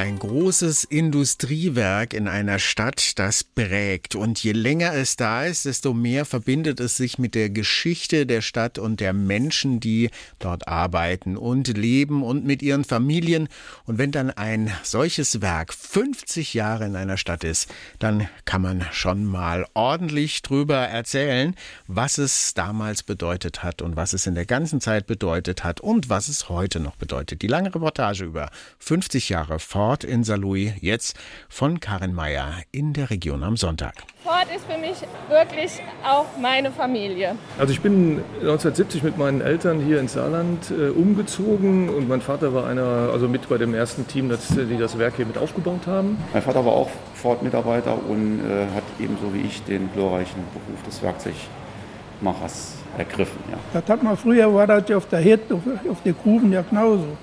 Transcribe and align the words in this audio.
Ein 0.00 0.18
großes 0.18 0.84
Industriewerk 0.84 2.14
in 2.14 2.26
einer 2.26 2.58
Stadt, 2.58 3.18
das 3.18 3.44
prägt. 3.44 4.14
Und 4.14 4.42
je 4.42 4.52
länger 4.52 4.94
es 4.94 5.16
da 5.16 5.44
ist, 5.44 5.66
desto 5.66 5.92
mehr 5.92 6.24
verbindet 6.24 6.80
es 6.80 6.96
sich 6.96 7.18
mit 7.18 7.34
der 7.34 7.50
Geschichte 7.50 8.24
der 8.24 8.40
Stadt 8.40 8.78
und 8.78 9.00
der 9.00 9.12
Menschen, 9.12 9.78
die 9.78 10.08
dort 10.38 10.66
arbeiten 10.66 11.36
und 11.36 11.68
leben 11.76 12.22
und 12.22 12.46
mit 12.46 12.62
ihren 12.62 12.84
Familien. 12.84 13.50
Und 13.84 13.98
wenn 13.98 14.10
dann 14.10 14.30
ein 14.30 14.72
solches 14.84 15.42
Werk 15.42 15.74
50 15.74 16.54
Jahre 16.54 16.86
in 16.86 16.96
einer 16.96 17.18
Stadt 17.18 17.44
ist, 17.44 17.70
dann 17.98 18.26
kann 18.46 18.62
man 18.62 18.86
schon 18.92 19.26
mal 19.26 19.66
ordentlich 19.74 20.40
drüber 20.40 20.78
erzählen, 20.78 21.54
was 21.88 22.16
es 22.16 22.54
damals 22.54 23.02
bedeutet 23.02 23.62
hat 23.62 23.82
und 23.82 23.96
was 23.96 24.14
es 24.14 24.26
in 24.26 24.34
der 24.34 24.46
ganzen 24.46 24.80
Zeit 24.80 25.06
bedeutet 25.06 25.62
hat 25.62 25.82
und 25.82 26.08
was 26.08 26.28
es 26.28 26.48
heute 26.48 26.80
noch 26.80 26.96
bedeutet. 26.96 27.42
Die 27.42 27.48
lange 27.48 27.74
Reportage 27.74 28.24
über 28.24 28.48
50 28.78 29.28
Jahre 29.28 29.58
vor 29.58 29.89
Ford 29.90 30.04
in 30.04 30.22
Saarlouis, 30.22 30.74
jetzt 30.80 31.18
von 31.48 31.80
Karin 31.80 32.14
Meyer 32.14 32.52
in 32.70 32.92
der 32.92 33.10
Region 33.10 33.42
am 33.42 33.56
Sonntag. 33.56 33.94
Ford 34.22 34.46
ist 34.54 34.64
für 34.64 34.78
mich 34.78 34.94
wirklich 35.28 35.82
auch 36.08 36.26
meine 36.40 36.70
Familie. 36.70 37.34
Also 37.58 37.72
ich 37.72 37.80
bin 37.80 38.22
1970 38.34 39.02
mit 39.02 39.18
meinen 39.18 39.40
Eltern 39.40 39.80
hier 39.80 39.98
ins 39.98 40.12
Saarland 40.12 40.70
äh, 40.70 40.90
umgezogen 40.90 41.88
und 41.88 42.08
mein 42.08 42.20
Vater 42.20 42.54
war 42.54 42.68
einer, 42.68 43.10
also 43.12 43.26
mit 43.26 43.48
bei 43.48 43.58
dem 43.58 43.74
ersten 43.74 44.06
Team, 44.06 44.28
das, 44.28 44.46
die 44.46 44.76
das 44.78 44.96
Werk 44.96 45.16
hier 45.16 45.26
mit 45.26 45.36
aufgebaut 45.36 45.88
haben. 45.88 46.18
Mein 46.32 46.42
Vater 46.42 46.64
war 46.64 46.72
auch 46.72 46.90
Ford-Mitarbeiter 47.14 47.98
und 48.08 48.48
äh, 48.48 48.66
hat 48.72 48.84
ebenso 49.00 49.34
wie 49.34 49.40
ich 49.40 49.60
den 49.64 49.92
glorreichen 49.92 50.40
Beruf 50.52 50.84
des 50.86 51.02
Werkzeugmachers 51.02 52.76
ergriffen. 52.96 53.42
Ja. 53.50 53.58
Das 53.72 53.90
hat 53.90 54.04
man 54.04 54.16
früher, 54.16 54.54
war 54.54 54.68
das 54.68 54.88
auf 54.92 55.08
der 55.08 55.18
Hit, 55.18 55.50
auf, 55.50 55.62
auf 55.90 56.00
der 56.04 56.12
Gruben 56.12 56.52
ja 56.52 56.62
genauso. 56.62 57.16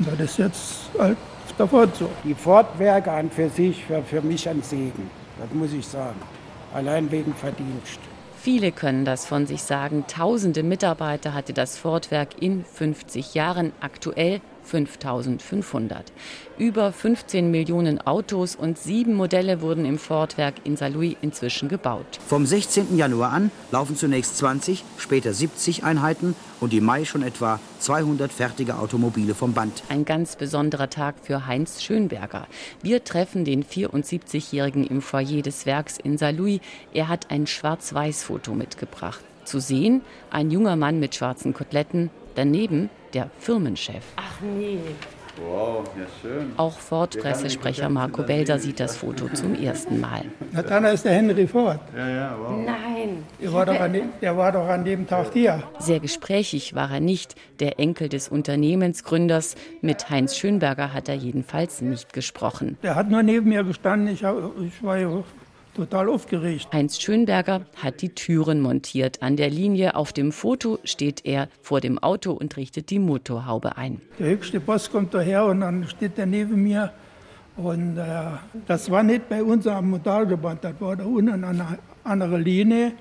Und 0.00 0.08
das 0.18 0.30
ist 0.32 0.38
jetzt 0.38 0.90
halt 0.98 1.16
der 1.58 1.66
Ford 1.66 1.94
so. 1.96 2.08
Die 2.24 2.34
Fordwerke 2.34 3.10
an 3.10 3.30
für 3.30 3.48
sich 3.48 3.88
war 3.90 4.02
für 4.02 4.20
mich 4.22 4.48
ein 4.48 4.62
Segen, 4.62 5.10
das 5.38 5.50
muss 5.52 5.72
ich 5.72 5.86
sagen. 5.86 6.20
Allein 6.74 7.10
wegen 7.10 7.34
Verdienst. 7.34 7.98
Viele 8.40 8.72
können 8.72 9.04
das 9.04 9.26
von 9.26 9.46
sich 9.46 9.62
sagen. 9.62 10.04
Tausende 10.06 10.62
Mitarbeiter 10.62 11.34
hatte 11.34 11.52
das 11.52 11.76
Fordwerk 11.76 12.40
in 12.40 12.64
50 12.64 13.34
Jahren. 13.34 13.72
Aktuell 13.80 14.40
5500. 14.68 16.12
Über 16.58 16.92
15 16.92 17.50
Millionen 17.50 18.00
Autos 18.00 18.54
und 18.54 18.78
sieben 18.78 19.14
Modelle 19.14 19.60
wurden 19.60 19.84
im 19.84 19.98
Fordwerk 19.98 20.54
in 20.64 20.76
Saarlouis 20.76 21.16
inzwischen 21.22 21.68
gebaut. 21.68 22.18
Vom 22.26 22.44
16. 22.46 22.96
Januar 22.96 23.32
an 23.32 23.50
laufen 23.70 23.96
zunächst 23.96 24.36
20, 24.38 24.84
später 24.98 25.32
70 25.32 25.84
Einheiten 25.84 26.34
und 26.60 26.74
im 26.74 26.84
Mai 26.84 27.04
schon 27.04 27.22
etwa 27.22 27.60
200 27.78 28.32
fertige 28.32 28.78
Automobile 28.78 29.34
vom 29.34 29.54
Band. 29.54 29.82
Ein 29.88 30.04
ganz 30.04 30.36
besonderer 30.36 30.90
Tag 30.90 31.16
für 31.22 31.46
Heinz 31.46 31.82
Schönberger. 31.82 32.46
Wir 32.82 33.04
treffen 33.04 33.44
den 33.44 33.64
74-Jährigen 33.64 34.86
im 34.86 35.00
Foyer 35.00 35.42
des 35.42 35.64
Werks 35.64 35.98
in 36.02 36.18
Saarlouis. 36.18 36.60
Er 36.92 37.08
hat 37.08 37.30
ein 37.30 37.46
Schwarz-Weiß-Foto 37.46 38.54
mitgebracht. 38.54 39.20
Zu 39.48 39.60
sehen 39.60 40.02
ein 40.30 40.50
junger 40.50 40.76
Mann 40.76 41.00
mit 41.00 41.14
schwarzen 41.14 41.54
Koteletten, 41.54 42.10
daneben 42.34 42.90
der 43.14 43.30
Firmenchef. 43.38 44.04
Ach 44.16 44.42
nee. 44.42 44.78
Wow, 45.40 45.84
ja 45.98 46.04
schön. 46.20 46.52
Auch 46.58 46.78
Ford-Pressesprecher 46.78 47.88
Marco 47.88 48.24
Belder 48.24 48.58
sieht 48.58 48.78
das 48.78 48.98
Foto 48.98 49.26
zum 49.32 49.54
ersten 49.54 50.00
Mal. 50.00 50.24
Na, 50.52 50.60
dann 50.60 50.84
ist 50.84 51.06
der 51.06 51.12
Henry 51.12 51.46
Ford. 51.46 51.80
Ja, 51.96 52.08
ja, 52.10 52.36
wow. 52.38 52.58
Nein. 52.62 53.24
Der 53.40 53.52
war, 53.54 53.64
doch 53.64 53.80
an 53.80 53.92
dem, 53.94 54.08
der 54.20 54.36
war 54.36 54.52
doch 54.52 54.68
an 54.68 54.84
dem 54.84 55.06
Tag 55.06 55.32
hier. 55.32 55.62
Sehr 55.78 56.00
gesprächig 56.00 56.74
war 56.74 56.90
er 56.90 57.00
nicht, 57.00 57.34
der 57.58 57.80
Enkel 57.80 58.10
des 58.10 58.28
Unternehmensgründers. 58.28 59.54
Mit 59.80 60.10
Heinz 60.10 60.36
Schönberger 60.36 60.92
hat 60.92 61.08
er 61.08 61.14
jedenfalls 61.14 61.80
nicht 61.80 62.12
gesprochen. 62.12 62.76
Der 62.82 62.96
hat 62.96 63.08
nur 63.08 63.22
neben 63.22 63.48
mir 63.48 63.64
gestanden. 63.64 64.12
Ich, 64.12 64.20
ich 64.20 64.82
war 64.82 64.98
total 65.78 66.08
aufgeregt. 66.08 66.68
Heinz 66.72 67.00
Schönberger 67.00 67.62
hat 67.76 68.02
die 68.02 68.10
Türen 68.10 68.60
montiert. 68.60 69.22
An 69.22 69.36
der 69.36 69.48
Linie 69.48 69.94
auf 69.94 70.12
dem 70.12 70.32
Foto 70.32 70.78
steht 70.84 71.24
er 71.24 71.48
vor 71.62 71.80
dem 71.80 71.98
Auto 71.98 72.32
und 72.32 72.56
richtet 72.56 72.90
die 72.90 72.98
Motorhaube 72.98 73.76
ein. 73.76 74.00
Der 74.18 74.30
höchste 74.30 74.58
Boss 74.60 74.90
kommt 74.90 75.14
daher 75.14 75.44
und 75.46 75.60
dann 75.60 75.86
steht 75.86 76.18
er 76.18 76.26
neben 76.26 76.62
mir. 76.62 76.92
Und 77.56 77.96
äh, 77.96 78.04
das 78.66 78.90
war 78.90 79.02
nicht 79.02 79.28
bei 79.28 79.42
uns 79.42 79.66
am 79.66 79.90
Modalgeband, 79.90 80.62
das 80.62 80.74
war 80.80 80.96
da 80.96 81.04
unten 81.04 81.30
an 81.30 81.44
einer 81.44 81.78
anderen 82.04 82.42
Linie. 82.42 82.92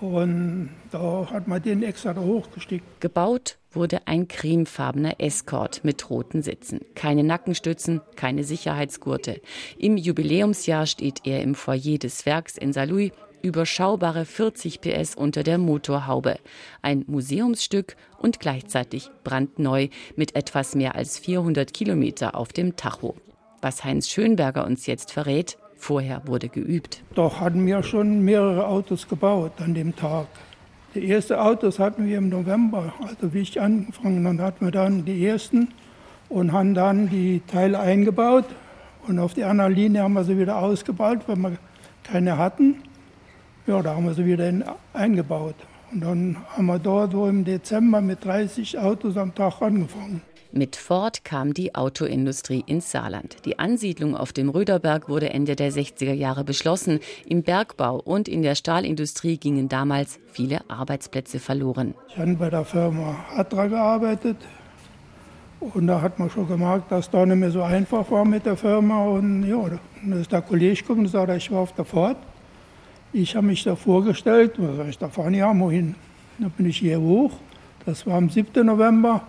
Und 0.00 0.70
da 0.90 1.28
hat 1.30 1.46
man 1.46 1.62
den 1.62 1.82
extra 1.82 2.14
da 2.14 2.22
hochgestickt. 2.22 3.00
Gebaut 3.00 3.58
wurde 3.70 4.06
ein 4.06 4.28
cremefarbener 4.28 5.20
Escort 5.20 5.84
mit 5.84 6.08
roten 6.08 6.42
Sitzen. 6.42 6.80
Keine 6.94 7.22
Nackenstützen, 7.22 8.00
keine 8.16 8.44
Sicherheitsgurte. 8.44 9.40
Im 9.78 9.96
Jubiläumsjahr 9.96 10.86
steht 10.86 11.26
er 11.26 11.42
im 11.42 11.54
Foyer 11.54 11.98
des 11.98 12.24
Werks 12.26 12.56
in 12.56 12.72
Saarlouis. 12.72 13.12
Überschaubare 13.42 14.26
40 14.26 14.82
PS 14.82 15.14
unter 15.14 15.42
der 15.42 15.56
Motorhaube. 15.56 16.38
Ein 16.82 17.04
Museumsstück 17.06 17.96
und 18.18 18.38
gleichzeitig 18.38 19.10
brandneu 19.24 19.88
mit 20.14 20.36
etwas 20.36 20.74
mehr 20.74 20.94
als 20.94 21.18
400 21.18 21.72
Kilometer 21.72 22.34
auf 22.34 22.52
dem 22.52 22.76
Tacho. 22.76 23.16
Was 23.62 23.82
Heinz 23.84 24.10
Schönberger 24.10 24.66
uns 24.66 24.86
jetzt 24.86 25.10
verrät, 25.12 25.56
vorher 25.80 26.22
wurde 26.26 26.48
geübt. 26.48 27.02
Doch 27.14 27.40
hatten 27.40 27.66
wir 27.66 27.82
schon 27.82 28.20
mehrere 28.20 28.66
Autos 28.66 29.08
gebaut 29.08 29.52
an 29.58 29.74
dem 29.74 29.96
Tag. 29.96 30.26
Die 30.94 31.10
ersten 31.10 31.34
Autos 31.34 31.78
hatten 31.78 32.06
wir 32.06 32.18
im 32.18 32.28
November, 32.28 32.92
also 33.00 33.32
wie 33.32 33.40
ich 33.40 33.60
angefangen 33.60 34.26
habe, 34.26 34.42
hatten 34.42 34.64
wir 34.66 34.72
dann 34.72 35.04
die 35.04 35.24
ersten 35.26 35.68
und 36.28 36.52
haben 36.52 36.74
dann 36.74 37.08
die 37.08 37.42
Teile 37.46 37.80
eingebaut. 37.80 38.44
Und 39.06 39.18
auf 39.18 39.34
die 39.34 39.44
andere 39.44 39.70
Linie 39.70 40.02
haben 40.02 40.12
wir 40.12 40.24
sie 40.24 40.38
wieder 40.38 40.58
ausgebaut, 40.58 41.20
weil 41.26 41.36
wir 41.36 41.52
keine 42.02 42.36
hatten. 42.36 42.82
Ja, 43.66 43.82
da 43.82 43.94
haben 43.94 44.04
wir 44.04 44.14
sie 44.14 44.26
wieder 44.26 44.48
in, 44.48 44.64
eingebaut. 44.92 45.54
Und 45.92 46.00
dann 46.00 46.36
haben 46.56 46.66
wir 46.66 46.78
dort 46.78 47.12
so 47.12 47.26
im 47.26 47.44
Dezember 47.44 48.00
mit 48.00 48.24
30 48.24 48.78
Autos 48.78 49.16
am 49.16 49.34
Tag 49.34 49.62
angefangen. 49.62 50.22
Mit 50.52 50.74
Ford 50.74 51.24
kam 51.24 51.54
die 51.54 51.76
Autoindustrie 51.76 52.64
ins 52.66 52.90
Saarland. 52.90 53.36
Die 53.44 53.60
Ansiedlung 53.60 54.16
auf 54.16 54.32
dem 54.32 54.48
Röderberg 54.48 55.08
wurde 55.08 55.30
Ende 55.30 55.54
der 55.54 55.70
60er 55.70 56.12
Jahre 56.12 56.42
beschlossen. 56.42 56.98
Im 57.24 57.44
Bergbau 57.44 58.00
und 58.00 58.26
in 58.26 58.42
der 58.42 58.56
Stahlindustrie 58.56 59.38
gingen 59.38 59.68
damals 59.68 60.18
viele 60.32 60.68
Arbeitsplätze 60.68 61.38
verloren. 61.38 61.94
Ich 62.08 62.18
habe 62.18 62.34
bei 62.34 62.50
der 62.50 62.64
Firma 62.64 63.14
Atra 63.36 63.68
gearbeitet. 63.68 64.38
Und 65.60 65.86
da 65.86 66.00
hat 66.00 66.18
man 66.18 66.28
schon 66.30 66.48
gemerkt, 66.48 66.90
dass 66.90 67.08
da 67.08 67.24
nicht 67.24 67.36
mehr 67.36 67.52
so 67.52 67.62
einfach 67.62 68.10
war 68.10 68.24
mit 68.24 68.44
der 68.44 68.56
Firma. 68.56 69.04
Und 69.04 69.46
ja, 69.46 69.78
dann 70.02 70.20
ist 70.20 70.32
der 70.32 70.42
Kollege 70.42 70.74
gekommen 70.74 71.00
und 71.00 71.08
sagte, 71.08 71.36
ich 71.36 71.48
war 71.52 71.60
auf 71.60 71.74
der 71.74 71.84
Fahrt. 71.84 72.16
Ich 73.12 73.36
habe 73.36 73.46
mich 73.46 73.62
da 73.62 73.76
vorgestellt. 73.76 74.58
Und 74.58 74.66
da 74.66 74.74
sag 74.74 74.88
ich, 74.88 74.98
da 74.98 75.08
fahren 75.08 75.34
ja 75.34 75.56
wohin. 75.56 75.94
Dann 76.38 76.50
bin 76.50 76.66
ich 76.66 76.78
hier 76.78 77.00
hoch. 77.00 77.30
Das 77.86 78.04
war 78.04 78.14
am 78.14 78.28
7. 78.28 78.66
November. 78.66 79.22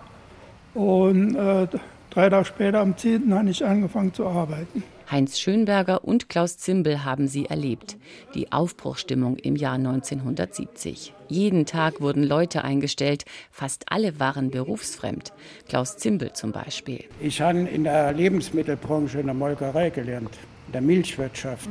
Und 0.74 1.36
äh, 1.36 1.66
drei 2.10 2.30
Tage 2.30 2.44
später, 2.44 2.80
am 2.80 2.96
10. 2.96 3.32
habe 3.34 3.50
ich 3.50 3.64
angefangen 3.64 4.14
zu 4.14 4.26
arbeiten. 4.26 4.82
Heinz 5.10 5.38
Schönberger 5.38 6.04
und 6.04 6.30
Klaus 6.30 6.56
Zimbel 6.56 7.04
haben 7.04 7.28
sie 7.28 7.44
erlebt. 7.44 7.98
Die 8.34 8.50
Aufbruchstimmung 8.50 9.36
im 9.36 9.56
Jahr 9.56 9.74
1970. 9.74 11.12
Jeden 11.28 11.66
Tag 11.66 12.00
wurden 12.00 12.22
Leute 12.22 12.64
eingestellt. 12.64 13.26
Fast 13.50 13.92
alle 13.92 14.18
waren 14.18 14.50
berufsfremd. 14.50 15.34
Klaus 15.68 15.98
Zimbel 15.98 16.32
zum 16.32 16.52
Beispiel. 16.52 17.04
Ich 17.20 17.42
habe 17.42 17.58
in 17.58 17.84
der 17.84 18.14
Lebensmittelbranche 18.14 19.20
in 19.20 19.26
der 19.26 19.34
Molkerei 19.34 19.90
gelernt, 19.90 20.30
in 20.68 20.72
der 20.72 20.80
Milchwirtschaft. 20.80 21.68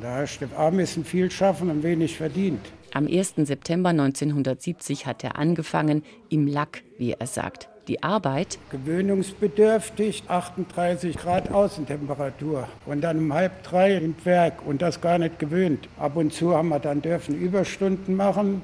Da 0.00 0.16
hast 0.16 0.40
du 0.40 0.46
A 0.56 0.72
müssen 0.72 1.04
viel 1.04 1.30
schaffen 1.30 1.70
und 1.70 1.84
wenig 1.84 2.16
verdient. 2.16 2.60
Am 2.94 3.06
1. 3.06 3.34
September 3.36 3.90
1970 3.90 5.06
hat 5.06 5.22
er 5.22 5.38
angefangen, 5.38 6.02
im 6.30 6.48
Lack, 6.48 6.82
wie 6.98 7.12
er 7.12 7.26
sagt. 7.28 7.71
Die 7.88 8.00
Arbeit 8.00 8.58
Gewöhnungsbedürftig, 8.70 10.22
38 10.28 11.16
Grad 11.16 11.50
Außentemperatur 11.50 12.68
und 12.86 13.00
dann 13.00 13.18
um 13.18 13.34
halb 13.34 13.64
drei 13.64 13.96
im 13.96 14.14
Werk 14.24 14.64
und 14.64 14.82
das 14.82 15.00
gar 15.00 15.18
nicht 15.18 15.40
gewöhnt. 15.40 15.88
Ab 15.98 16.14
und 16.14 16.32
zu 16.32 16.54
haben 16.54 16.68
wir 16.68 16.78
dann 16.78 17.02
dürfen 17.02 17.34
Überstunden 17.34 18.14
machen. 18.14 18.62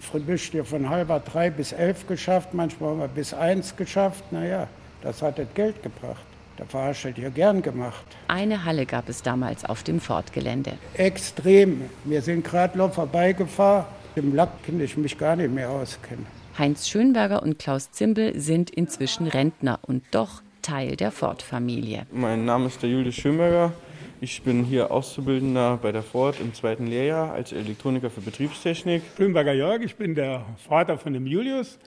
Frisch 0.00 0.50
dir 0.50 0.64
von 0.64 0.88
halber 0.88 1.20
drei 1.20 1.50
bis 1.50 1.72
elf 1.72 2.06
geschafft, 2.06 2.54
manchmal 2.54 2.90
haben 2.90 3.00
wir 3.00 3.08
bis 3.08 3.34
eins 3.34 3.76
geschafft. 3.76 4.24
Naja, 4.32 4.66
das 5.02 5.20
hat 5.20 5.38
das 5.38 5.48
Geld 5.54 5.82
gebracht. 5.82 6.24
Da 6.56 6.92
du 6.92 7.12
dir 7.12 7.30
gern 7.30 7.60
gemacht. 7.60 8.04
Eine 8.28 8.64
Halle 8.64 8.86
gab 8.86 9.08
es 9.08 9.22
damals 9.22 9.64
auf 9.64 9.82
dem 9.82 10.00
Ford-Gelände. 10.00 10.72
Extrem. 10.94 11.82
Wir 12.04 12.22
sind 12.22 12.44
gerade 12.44 12.76
noch 12.76 12.94
vorbeigefahren. 12.94 13.84
Im 14.16 14.34
Lack 14.34 14.64
kann 14.64 14.80
ich 14.80 14.96
mich 14.96 15.16
gar 15.16 15.36
nicht 15.36 15.52
mehr 15.52 15.70
auskennen. 15.70 16.37
Heinz 16.58 16.88
Schönberger 16.88 17.44
und 17.44 17.60
Klaus 17.60 17.92
Zimbel 17.92 18.36
sind 18.40 18.70
inzwischen 18.70 19.28
Rentner 19.28 19.78
und 19.82 20.02
doch 20.10 20.42
Teil 20.60 20.96
der 20.96 21.12
Ford-Familie. 21.12 22.04
Mein 22.10 22.46
Name 22.46 22.66
ist 22.66 22.82
der 22.82 22.90
Julius 22.90 23.14
Schönberger. 23.14 23.72
Ich 24.20 24.42
bin 24.42 24.64
hier 24.64 24.90
Auszubildender 24.90 25.78
bei 25.80 25.92
der 25.92 26.02
Ford 26.02 26.40
im 26.40 26.52
zweiten 26.52 26.88
Lehrjahr 26.88 27.32
als 27.32 27.52
Elektroniker 27.52 28.10
für 28.10 28.22
Betriebstechnik. 28.22 29.02
Schönberger 29.16 29.52
Jörg, 29.52 29.82
ich 29.82 29.94
bin 29.94 30.16
der 30.16 30.46
Vater 30.56 30.98
von 30.98 31.12
dem 31.12 31.28
Julius 31.28 31.78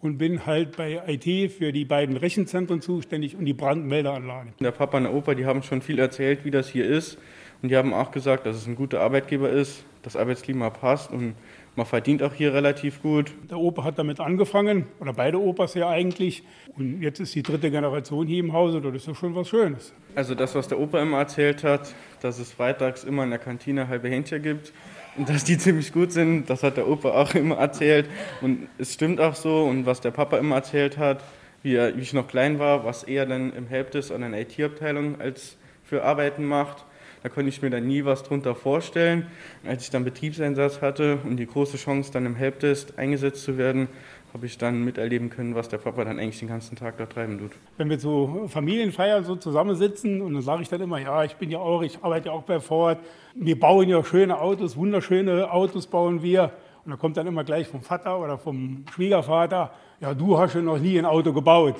und 0.00 0.18
bin 0.18 0.46
halt 0.46 0.76
bei 0.76 1.02
IT 1.08 1.50
für 1.50 1.72
die 1.72 1.84
beiden 1.84 2.16
Rechenzentren 2.16 2.80
zuständig 2.80 3.34
und 3.34 3.44
die 3.44 3.54
Brandmeldeanlage. 3.54 4.52
Der 4.60 4.70
Papa 4.70 4.98
und 4.98 5.04
der 5.04 5.14
Opa, 5.14 5.34
die 5.34 5.46
haben 5.46 5.64
schon 5.64 5.82
viel 5.82 5.98
erzählt, 5.98 6.44
wie 6.44 6.52
das 6.52 6.68
hier 6.68 6.88
ist. 6.88 7.18
Und 7.60 7.70
die 7.70 7.76
haben 7.76 7.92
auch 7.92 8.12
gesagt, 8.12 8.46
dass 8.46 8.56
es 8.56 8.68
ein 8.68 8.76
guter 8.76 9.00
Arbeitgeber 9.00 9.50
ist, 9.50 9.84
das 10.02 10.16
Arbeitsklima 10.16 10.70
passt 10.70 11.10
und 11.10 11.34
man 11.76 11.86
verdient 11.86 12.22
auch 12.22 12.34
hier 12.34 12.52
relativ 12.52 13.00
gut. 13.02 13.32
Der 13.50 13.58
Opa 13.58 13.84
hat 13.84 13.98
damit 13.98 14.20
angefangen, 14.20 14.86
oder 15.00 15.12
beide 15.12 15.40
Opas 15.40 15.74
ja 15.74 15.88
eigentlich. 15.88 16.42
Und 16.76 17.00
jetzt 17.00 17.20
ist 17.20 17.34
die 17.34 17.42
dritte 17.42 17.70
Generation 17.70 18.26
hier 18.26 18.40
im 18.40 18.52
Hause, 18.52 18.80
das 18.80 18.94
ist 18.94 19.08
doch 19.08 19.16
schon 19.16 19.34
was 19.34 19.48
Schönes. 19.48 19.92
Also 20.14 20.34
das, 20.34 20.54
was 20.54 20.68
der 20.68 20.78
Opa 20.78 21.00
immer 21.00 21.18
erzählt 21.18 21.64
hat, 21.64 21.94
dass 22.20 22.38
es 22.38 22.52
freitags 22.52 23.04
immer 23.04 23.24
in 23.24 23.30
der 23.30 23.38
Kantine 23.38 23.88
halbe 23.88 24.08
Hähnchen 24.08 24.42
gibt 24.42 24.72
und 25.16 25.28
dass 25.28 25.44
die 25.44 25.56
ziemlich 25.58 25.92
gut 25.92 26.12
sind, 26.12 26.50
das 26.50 26.62
hat 26.62 26.76
der 26.76 26.88
Opa 26.88 27.10
auch 27.10 27.34
immer 27.34 27.56
erzählt. 27.56 28.08
Und 28.42 28.68
es 28.78 28.94
stimmt 28.94 29.20
auch 29.20 29.34
so. 29.34 29.64
Und 29.64 29.86
was 29.86 30.00
der 30.00 30.10
Papa 30.10 30.38
immer 30.38 30.56
erzählt 30.56 30.98
hat, 30.98 31.24
wie, 31.62 31.76
er, 31.76 31.96
wie 31.96 32.02
ich 32.02 32.12
noch 32.12 32.28
klein 32.28 32.58
war, 32.58 32.84
was 32.84 33.04
er 33.04 33.24
dann 33.24 33.52
im 33.54 33.66
Helpdesk 33.66 34.10
an 34.10 34.22
einer 34.22 34.40
IT-Abteilung 34.40 35.20
als 35.20 35.56
für 35.84 36.04
Arbeiten 36.04 36.44
macht 36.44 36.84
da 37.22 37.28
konnte 37.28 37.48
ich 37.48 37.62
mir 37.62 37.70
dann 37.70 37.86
nie 37.86 38.04
was 38.04 38.22
drunter 38.22 38.54
vorstellen. 38.54 39.26
Als 39.66 39.84
ich 39.84 39.90
dann 39.90 40.04
Betriebseinsatz 40.04 40.80
hatte 40.80 41.18
und 41.24 41.36
die 41.36 41.46
große 41.46 41.76
Chance, 41.76 42.12
dann 42.12 42.26
im 42.26 42.34
Helpdesk 42.34 42.98
eingesetzt 42.98 43.44
zu 43.44 43.58
werden, 43.58 43.88
habe 44.34 44.46
ich 44.46 44.56
dann 44.56 44.82
miterleben 44.84 45.28
können, 45.28 45.54
was 45.54 45.68
der 45.68 45.78
Papa 45.78 46.04
dann 46.04 46.18
eigentlich 46.18 46.38
den 46.38 46.48
ganzen 46.48 46.74
Tag 46.74 46.96
da 46.96 47.06
treiben 47.06 47.38
tut. 47.38 47.52
Wenn 47.76 47.90
wir 47.90 47.98
zu 47.98 48.46
Familienfeiern 48.48 49.24
so 49.24 49.36
zusammensitzen 49.36 50.22
und 50.22 50.32
dann 50.32 50.42
sage 50.42 50.62
ich 50.62 50.68
dann 50.68 50.80
immer, 50.80 50.98
ja, 50.98 51.22
ich 51.24 51.36
bin 51.36 51.50
ja 51.50 51.58
auch, 51.58 51.82
ich 51.82 52.02
arbeite 52.02 52.28
ja 52.28 52.32
auch 52.32 52.42
bei 52.42 52.58
Ford. 52.58 52.98
Wir 53.34 53.60
bauen 53.60 53.88
ja 53.88 54.02
schöne 54.02 54.40
Autos, 54.40 54.76
wunderschöne 54.76 55.52
Autos 55.52 55.86
bauen 55.86 56.22
wir. 56.22 56.52
Und 56.84 56.90
da 56.90 56.96
kommt 56.96 57.16
dann 57.16 57.26
immer 57.26 57.44
gleich 57.44 57.68
vom 57.68 57.82
Vater 57.82 58.18
oder 58.18 58.38
vom 58.38 58.84
Schwiegervater, 58.92 59.72
ja, 60.00 60.14
du 60.14 60.38
hast 60.38 60.54
ja 60.54 60.62
noch 60.62 60.78
nie 60.78 60.98
ein 60.98 61.06
Auto 61.06 61.32
gebaut. 61.32 61.76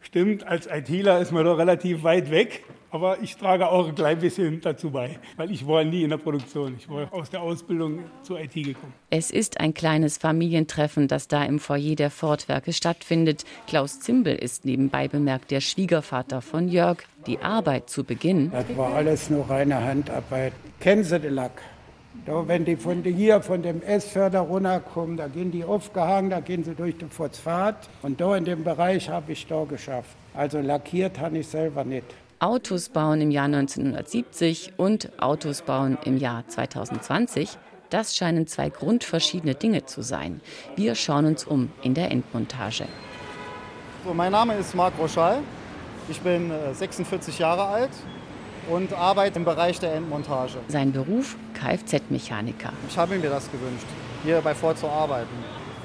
Stimmt, 0.00 0.46
als 0.46 0.66
ITler 0.66 1.20
ist 1.20 1.30
man 1.30 1.44
doch 1.44 1.58
relativ 1.58 2.02
weit 2.02 2.30
weg. 2.30 2.64
Aber 2.92 3.18
ich 3.22 3.36
trage 3.36 3.68
auch 3.68 3.88
ein 3.88 3.94
klein 3.94 4.18
bisschen 4.18 4.60
dazu 4.60 4.90
bei, 4.90 5.18
weil 5.36 5.50
ich 5.50 5.66
war 5.66 5.84
nie 5.84 6.02
in 6.02 6.10
der 6.10 6.16
Produktion. 6.16 6.74
Ich 6.78 6.88
war 6.88 7.12
aus 7.12 7.30
der 7.30 7.40
Ausbildung 7.40 8.00
zur 8.22 8.40
IT 8.40 8.54
gekommen. 8.54 8.92
Es 9.10 9.30
ist 9.30 9.60
ein 9.60 9.74
kleines 9.74 10.18
Familientreffen, 10.18 11.06
das 11.06 11.28
da 11.28 11.44
im 11.44 11.60
Foyer 11.60 11.94
der 11.94 12.10
Fortwerke 12.10 12.72
stattfindet. 12.72 13.44
Klaus 13.68 14.00
Zimbel 14.00 14.34
ist 14.34 14.64
nebenbei 14.64 15.06
bemerkt 15.06 15.50
der 15.50 15.60
Schwiegervater 15.60 16.42
von 16.42 16.68
Jörg. 16.68 16.98
Die 17.26 17.38
Arbeit 17.38 17.90
zu 17.90 18.02
Beginn. 18.02 18.50
Das 18.50 18.64
war 18.76 18.94
alles 18.94 19.30
nur 19.30 19.48
reine 19.48 19.84
Handarbeit. 19.84 20.52
Kennen 20.80 21.04
Sie 21.04 21.20
den 21.20 21.34
Lack? 21.34 21.62
Da, 22.26 22.46
wenn 22.46 22.64
die 22.64 22.76
von 22.76 23.02
hier 23.02 23.40
von 23.40 23.62
dem 23.62 23.82
S-Förder 23.82 24.40
runterkommen, 24.40 25.16
da 25.16 25.28
gehen 25.28 25.50
die 25.50 25.64
aufgehangen, 25.64 26.30
da 26.30 26.40
gehen 26.40 26.64
sie 26.64 26.74
durch 26.74 26.98
den 26.98 27.08
Phosphat. 27.08 27.88
Und 28.02 28.20
da 28.20 28.36
in 28.36 28.44
dem 28.44 28.62
Bereich 28.64 29.08
habe 29.08 29.32
ich 29.32 29.46
da 29.46 29.64
geschafft. 29.64 30.16
Also 30.34 30.60
lackiert 30.60 31.18
habe 31.18 31.38
ich 31.38 31.48
selber 31.48 31.84
nicht. 31.84 32.04
Autos 32.42 32.88
bauen 32.88 33.20
im 33.20 33.30
Jahr 33.30 33.44
1970 33.44 34.72
und 34.78 35.10
Autos 35.20 35.60
bauen 35.60 35.98
im 36.06 36.16
Jahr 36.16 36.48
2020, 36.48 37.50
das 37.90 38.16
scheinen 38.16 38.46
zwei 38.46 38.70
grundverschiedene 38.70 39.54
Dinge 39.54 39.84
zu 39.84 40.00
sein. 40.00 40.40
Wir 40.74 40.94
schauen 40.94 41.26
uns 41.26 41.44
um 41.44 41.70
in 41.82 41.92
der 41.92 42.10
Endmontage. 42.10 42.86
So, 44.06 44.14
mein 44.14 44.32
Name 44.32 44.54
ist 44.54 44.74
Marc 44.74 44.94
Rochal. 44.98 45.42
Ich 46.08 46.18
bin 46.22 46.50
46 46.72 47.38
äh, 47.38 47.42
Jahre 47.42 47.66
alt 47.66 47.90
und 48.70 48.94
arbeite 48.94 49.38
im 49.38 49.44
Bereich 49.44 49.78
der 49.78 49.92
Endmontage. 49.92 50.60
Sein 50.68 50.92
Beruf 50.92 51.36
Kfz-Mechaniker. 51.52 52.72
Ich 52.88 52.96
habe 52.96 53.18
mir 53.18 53.28
das 53.28 53.52
gewünscht, 53.52 53.86
hier 54.24 54.40
bei 54.40 54.54
Ford 54.54 54.78
zu 54.78 54.88
arbeiten 54.88 55.28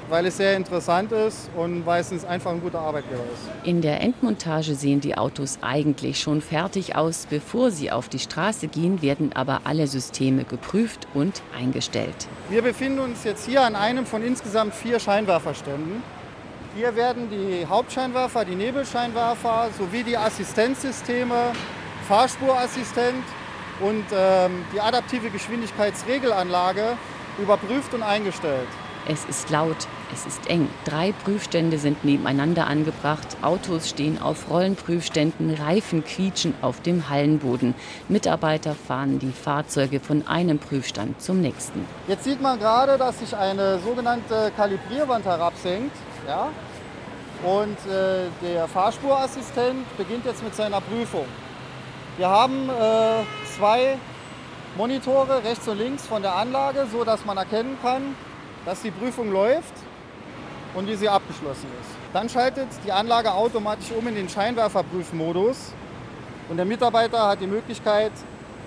weil 0.08 0.26
es 0.26 0.36
sehr 0.36 0.56
interessant 0.56 1.12
ist 1.12 1.50
und 1.56 1.84
weil 1.86 2.00
es 2.00 2.24
einfach 2.24 2.52
ein 2.52 2.60
guter 2.60 2.80
Arbeitgeber 2.80 3.22
ist. 3.32 3.66
In 3.66 3.80
der 3.80 4.00
Endmontage 4.00 4.74
sehen 4.74 5.00
die 5.00 5.16
Autos 5.16 5.58
eigentlich 5.62 6.20
schon 6.20 6.40
fertig 6.40 6.96
aus. 6.96 7.26
Bevor 7.28 7.70
sie 7.70 7.90
auf 7.90 8.08
die 8.08 8.18
Straße 8.18 8.68
gehen, 8.68 9.02
werden 9.02 9.32
aber 9.34 9.62
alle 9.64 9.86
Systeme 9.86 10.44
geprüft 10.44 11.06
und 11.14 11.42
eingestellt. 11.58 12.28
Wir 12.48 12.62
befinden 12.62 13.00
uns 13.00 13.24
jetzt 13.24 13.46
hier 13.46 13.62
an 13.62 13.74
einem 13.74 14.06
von 14.06 14.22
insgesamt 14.22 14.74
vier 14.74 15.00
Scheinwerferständen. 15.00 16.02
Hier 16.76 16.94
werden 16.94 17.28
die 17.30 17.66
Hauptscheinwerfer, 17.66 18.44
die 18.44 18.54
Nebelscheinwerfer 18.54 19.70
sowie 19.78 20.02
die 20.02 20.16
Assistenzsysteme, 20.16 21.52
Fahrspurassistent 22.06 23.24
und 23.80 24.04
ähm, 24.12 24.64
die 24.74 24.80
adaptive 24.80 25.30
Geschwindigkeitsregelanlage 25.30 26.96
überprüft 27.38 27.94
und 27.94 28.02
eingestellt. 28.02 28.68
Es 29.08 29.24
ist 29.24 29.50
laut, 29.50 29.76
es 30.12 30.26
ist 30.26 30.48
eng. 30.48 30.68
Drei 30.84 31.12
Prüfstände 31.12 31.78
sind 31.78 32.04
nebeneinander 32.04 32.66
angebracht. 32.66 33.26
Autos 33.42 33.88
stehen 33.88 34.20
auf 34.20 34.50
Rollenprüfständen, 34.50 35.54
Reifen 35.54 36.04
quietschen 36.04 36.54
auf 36.62 36.80
dem 36.80 37.08
Hallenboden. 37.08 37.74
Mitarbeiter 38.08 38.74
fahren 38.74 39.18
die 39.18 39.32
Fahrzeuge 39.32 40.00
von 40.00 40.26
einem 40.26 40.58
Prüfstand 40.58 41.20
zum 41.20 41.40
nächsten. 41.40 41.84
Jetzt 42.08 42.24
sieht 42.24 42.40
man 42.40 42.58
gerade, 42.58 42.96
dass 42.98 43.18
sich 43.18 43.36
eine 43.36 43.78
sogenannte 43.80 44.52
Kalibrierwand 44.56 45.24
herabsenkt. 45.24 45.96
Ja? 46.26 46.48
Und 47.42 47.76
äh, 47.90 48.26
der 48.42 48.68
Fahrspurassistent 48.68 49.96
beginnt 49.96 50.24
jetzt 50.24 50.42
mit 50.42 50.54
seiner 50.54 50.80
Prüfung. 50.80 51.26
Wir 52.16 52.28
haben 52.28 52.68
äh, 52.70 53.22
zwei 53.56 53.98
Monitore 54.76 55.42
rechts 55.44 55.68
und 55.68 55.78
links 55.78 56.06
von 56.06 56.22
der 56.22 56.34
Anlage, 56.34 56.86
so 56.90 57.04
dass 57.04 57.24
man 57.24 57.36
erkennen 57.36 57.76
kann, 57.82 58.14
dass 58.64 58.82
die 58.82 58.90
Prüfung 58.90 59.30
läuft 59.30 59.74
und 60.76 60.86
wie 60.86 60.94
sie 60.94 61.08
abgeschlossen 61.08 61.66
ist. 61.80 61.90
Dann 62.12 62.28
schaltet 62.28 62.68
die 62.84 62.92
Anlage 62.92 63.32
automatisch 63.32 63.90
um 63.90 64.06
in 64.06 64.14
den 64.14 64.28
Scheinwerferprüfmodus 64.28 65.72
und 66.48 66.56
der 66.56 66.66
Mitarbeiter 66.66 67.28
hat 67.28 67.40
die 67.40 67.46
Möglichkeit, 67.46 68.12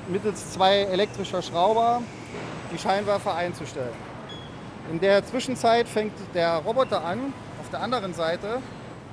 mittels 0.10 0.52
zwei 0.52 0.80
elektrischer 0.80 1.42
Schrauber 1.42 2.02
die 2.74 2.78
Scheinwerfer 2.78 3.36
einzustellen. 3.36 3.94
In 4.92 5.00
der 5.00 5.24
Zwischenzeit 5.24 5.88
fängt 5.88 6.14
der 6.34 6.58
Roboter 6.58 7.06
an, 7.06 7.32
auf 7.62 7.70
der 7.70 7.82
anderen 7.82 8.14
Seite 8.14 8.60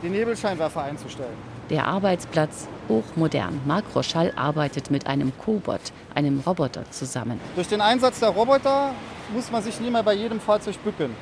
die 0.03 0.09
Nebelscheinwerfer 0.09 0.83
einzustellen. 0.83 1.37
Der 1.69 1.87
Arbeitsplatz 1.87 2.67
hochmodern. 2.89 3.61
Marc 3.67 3.85
Rochal 3.95 4.33
arbeitet 4.37 4.91
mit 4.91 5.07
einem 5.07 5.37
Cobot, 5.37 5.81
einem 6.15 6.41
Roboter, 6.47 6.91
zusammen. 6.91 7.41
Durch 7.57 7.69
den 7.69 7.81
Einsatz 7.81 8.21
der 8.21 8.31
Roboter 8.31 8.93
muss 9.35 9.51
man 9.51 9.63
sich 9.63 9.81
nie 9.81 9.91
mehr 9.91 10.03
bei 10.03 10.15
jedem 10.15 10.41
Fahrzeug 10.41 10.83
bücken. 10.85 11.15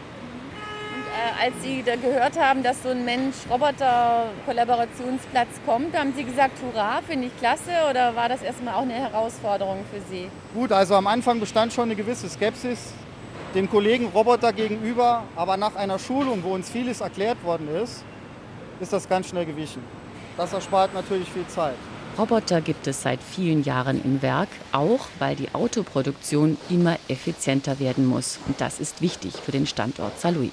Äh, 1.24 1.46
als 1.46 1.54
Sie 1.62 1.82
da 1.82 1.96
gehört 1.96 2.38
haben, 2.38 2.62
dass 2.62 2.82
so 2.82 2.90
ein 2.90 3.02
Mensch-Roboter-Kollaborationsplatz 3.04 5.48
kommt, 5.64 5.98
haben 5.98 6.12
Sie 6.14 6.24
gesagt, 6.24 6.58
hurra, 6.62 7.00
finde 7.06 7.28
ich 7.28 7.38
klasse 7.38 7.70
oder 7.90 8.14
war 8.14 8.28
das 8.28 8.42
erstmal 8.42 8.74
auch 8.74 8.82
eine 8.82 8.92
Herausforderung 8.92 9.78
für 9.92 10.02
Sie? 10.10 10.28
Gut, 10.52 10.70
also 10.72 10.96
am 10.96 11.06
Anfang 11.06 11.40
bestand 11.40 11.72
schon 11.72 11.84
eine 11.84 11.96
gewisse 11.96 12.28
Skepsis 12.28 12.92
dem 13.54 13.70
Kollegen 13.70 14.08
Roboter 14.08 14.52
gegenüber, 14.52 15.22
aber 15.36 15.56
nach 15.56 15.76
einer 15.76 15.98
Schulung, 15.98 16.42
wo 16.42 16.52
uns 16.54 16.68
vieles 16.68 17.00
erklärt 17.00 17.42
worden 17.44 17.74
ist, 17.74 18.04
ist 18.80 18.92
das 18.92 19.08
ganz 19.08 19.28
schnell 19.28 19.46
gewichen. 19.46 19.82
Das 20.36 20.52
erspart 20.52 20.92
natürlich 20.92 21.30
viel 21.30 21.46
Zeit. 21.46 21.76
Roboter 22.18 22.60
gibt 22.60 22.86
es 22.86 23.00
seit 23.02 23.22
vielen 23.22 23.64
Jahren 23.64 24.04
im 24.04 24.20
Werk, 24.22 24.48
auch 24.72 25.06
weil 25.18 25.36
die 25.36 25.52
Autoproduktion 25.52 26.58
immer 26.68 26.96
effizienter 27.08 27.80
werden 27.80 28.06
muss. 28.06 28.38
Und 28.46 28.60
das 28.60 28.78
ist 28.78 29.00
wichtig 29.00 29.32
für 29.34 29.52
den 29.52 29.66
Standort 29.66 30.20
Saarlouis. 30.20 30.52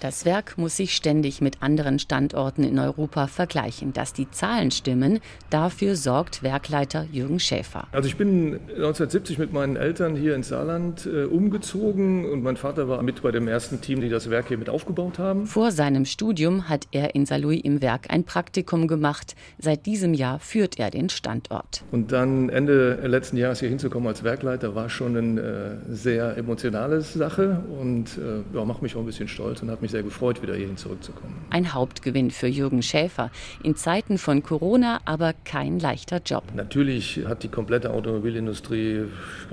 Das 0.00 0.26
Werk 0.26 0.58
muss 0.58 0.76
sich 0.76 0.94
ständig 0.94 1.40
mit 1.40 1.62
anderen 1.62 1.98
Standorten 1.98 2.64
in 2.64 2.78
Europa 2.78 3.28
vergleichen. 3.28 3.94
Dass 3.94 4.12
die 4.12 4.30
Zahlen 4.30 4.70
stimmen, 4.70 5.20
dafür 5.48 5.96
sorgt 5.96 6.42
Werkleiter 6.42 7.06
Jürgen 7.10 7.40
Schäfer. 7.40 7.88
Also 7.92 8.06
ich 8.06 8.16
bin 8.16 8.60
1970 8.68 9.38
mit 9.38 9.54
meinen 9.54 9.76
Eltern 9.76 10.14
hier 10.14 10.34
ins 10.34 10.48
Saarland 10.48 11.06
äh, 11.06 11.24
umgezogen 11.24 12.30
und 12.30 12.42
mein 12.42 12.58
Vater 12.58 12.88
war 12.88 13.02
mit 13.02 13.22
bei 13.22 13.30
dem 13.30 13.48
ersten 13.48 13.80
Team, 13.80 14.02
die 14.02 14.10
das 14.10 14.28
Werk 14.28 14.48
hier 14.48 14.58
mit 14.58 14.68
aufgebaut 14.68 15.18
haben. 15.18 15.46
Vor 15.46 15.72
seinem 15.72 16.04
Studium 16.04 16.68
hat 16.68 16.86
er 16.92 17.14
in 17.14 17.24
Saarlouis 17.24 17.62
im 17.64 17.80
Werk 17.80 18.10
ein 18.10 18.24
Praktikum 18.24 18.88
gemacht. 18.88 19.34
Seit 19.58 19.86
diesem 19.86 20.12
Jahr 20.12 20.40
führt 20.40 20.78
er 20.78 20.90
den 20.90 21.08
Standort. 21.08 21.84
Und 21.90 22.12
dann 22.12 22.50
Ende 22.50 23.00
letzten 23.06 23.38
Jahres 23.38 23.60
hier 23.60 23.70
hinzukommen 23.70 24.08
als 24.08 24.24
Werkleiter 24.24 24.74
war 24.74 24.90
schon 24.90 25.16
eine 25.16 25.40
äh, 25.40 25.92
sehr 25.94 26.36
emotionale 26.36 27.00
Sache 27.00 27.64
und 27.80 28.18
äh, 28.18 28.42
ja, 28.54 28.64
macht 28.66 28.82
mich 28.82 28.94
auch 28.94 29.00
ein 29.00 29.06
bisschen 29.06 29.28
stolz 29.28 29.62
und 29.62 29.70
hat 29.70 29.80
mich 29.80 29.85
mich 29.86 29.92
sehr 29.92 30.02
gefreut, 30.02 30.42
wieder 30.42 30.54
hierhin 30.54 30.76
zurückzukommen. 30.76 31.34
Ein 31.50 31.72
Hauptgewinn 31.72 32.30
für 32.30 32.48
Jürgen 32.48 32.82
Schäfer. 32.82 33.30
In 33.62 33.76
Zeiten 33.76 34.18
von 34.18 34.42
Corona 34.42 35.00
aber 35.04 35.32
kein 35.44 35.78
leichter 35.78 36.20
Job. 36.24 36.42
Natürlich 36.54 37.20
hat 37.26 37.44
die 37.44 37.48
komplette 37.48 37.90
Automobilindustrie 37.90 39.04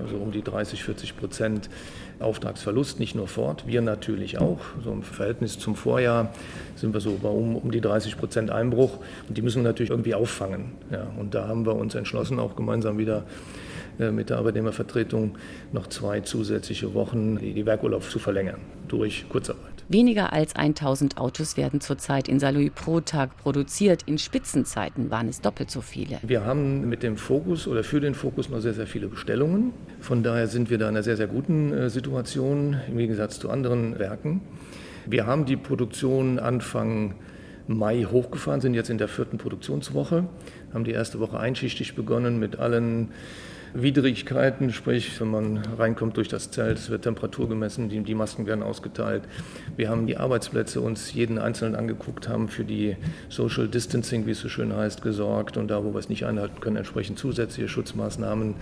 also 0.02 0.18
um 0.18 0.32
die 0.32 0.42
30, 0.42 0.84
40 0.84 1.18
Prozent 1.18 1.70
Auftragsverlust, 2.20 3.00
nicht 3.00 3.16
nur 3.16 3.28
Ford, 3.28 3.66
wir 3.68 3.82
natürlich 3.82 4.40
auch. 4.40 4.60
So 4.84 4.92
im 4.92 5.04
Verhältnis 5.04 5.60
zum 5.60 5.76
Vorjahr 5.76 6.34
sind 6.76 6.94
wir 6.94 7.02
so 7.02 7.20
bei 7.22 7.30
um, 7.30 7.56
um 7.56 7.72
die 7.72 7.82
30 7.82 8.18
Prozent 8.18 8.50
Einbruch 8.50 9.00
und 9.28 9.38
die 9.38 9.42
müssen 9.42 9.64
wir 9.64 9.70
natürlich 9.70 9.90
irgendwie 9.90 10.16
auffangen. 10.16 10.72
Ja, 10.92 11.08
und 11.20 11.36
da 11.36 11.48
haben 11.48 11.66
wir 11.66 11.76
uns 11.76 11.96
entschlossen, 11.96 12.40
auch 12.40 12.56
gemeinsam 12.56 12.98
wieder 12.98 13.26
äh, 14.00 14.12
mit 14.12 14.30
der 14.30 14.38
Arbeitnehmervertretung 14.38 15.38
noch 15.72 15.88
zwei 15.88 16.22
zusätzliche 16.22 16.94
Wochen 16.94 17.38
die 17.38 17.66
Werkurlaub 17.66 18.04
zu 18.04 18.20
verlängern 18.20 18.60
durch 18.88 19.26
Kurzarbeit. 19.30 19.73
Weniger 19.94 20.34
als 20.34 20.56
1000 20.56 21.20
Autos 21.20 21.56
werden 21.56 21.80
zurzeit 21.80 22.28
in 22.28 22.40
Saarlouis 22.40 22.72
pro 22.74 23.00
Tag 23.00 23.38
produziert. 23.38 24.02
In 24.08 24.18
Spitzenzeiten 24.18 25.12
waren 25.12 25.28
es 25.28 25.40
doppelt 25.40 25.70
so 25.70 25.82
viele. 25.82 26.18
Wir 26.24 26.44
haben 26.46 26.90
mit 26.90 27.04
dem 27.04 27.16
Fokus 27.16 27.68
oder 27.68 27.84
für 27.84 28.00
den 28.00 28.16
Fokus 28.16 28.50
noch 28.50 28.60
sehr, 28.60 28.74
sehr 28.74 28.88
viele 28.88 29.08
Bestellungen. 29.08 29.72
Von 30.00 30.24
daher 30.24 30.48
sind 30.48 30.72
wir 30.72 30.80
da 30.80 30.86
in 30.86 30.96
einer 30.96 31.04
sehr, 31.04 31.16
sehr 31.16 31.28
guten 31.28 31.72
äh, 31.72 31.90
Situation 31.92 32.78
im 32.88 32.98
Gegensatz 32.98 33.40
zu 33.40 33.52
anderen 33.52 34.00
Werken. 34.00 34.42
Wir 35.06 35.28
haben 35.28 35.46
die 35.46 35.58
Produktion 35.58 36.40
Anfang 36.40 37.14
Mai 37.68 38.08
hochgefahren, 38.12 38.62
sind 38.62 38.74
jetzt 38.74 38.90
in 38.90 38.98
der 38.98 39.08
vierten 39.08 39.38
Produktionswoche, 39.38 40.26
haben 40.74 40.84
die 40.86 40.92
erste 40.92 41.20
Woche 41.20 41.40
einschichtig 41.40 41.94
begonnen 41.94 42.40
mit 42.40 42.58
allen 42.58 43.12
Widrigkeiten, 43.74 44.72
sprich, 44.72 45.20
wenn 45.20 45.30
man 45.30 45.58
reinkommt 45.78 46.18
durch 46.18 46.28
das 46.28 46.52
Zelt, 46.52 46.78
es 46.78 46.90
wird 46.90 47.04
Temperatur 47.04 47.50
gemessen, 47.50 47.90
die, 47.90 48.00
die 48.02 48.16
Masken 48.16 48.46
werden 48.46 48.64
ausgeteilt. 48.64 49.24
Wir 49.76 49.90
haben 49.90 50.06
die 50.06 50.18
Arbeitsplätze 50.18 50.80
uns 50.80 51.14
jeden 51.14 51.40
einzelnen 51.40 51.76
angeguckt, 51.76 52.30
haben 52.30 52.50
für 52.50 52.64
die 52.64 52.96
Social 53.30 53.68
Distancing, 53.68 54.26
wie 54.26 54.32
es 54.32 54.40
so 54.40 54.50
schön 54.50 54.76
heißt, 54.76 55.02
gesorgt 55.02 55.58
und 55.58 55.70
da, 55.70 55.84
wo 55.84 55.94
wir 55.94 56.00
es 56.00 56.10
nicht 56.10 56.26
einhalten 56.26 56.60
können, 56.60 56.78
entsprechend 56.78 57.18
zusätzliche 57.18 57.68
Schutzmaßnahmen 57.68 58.56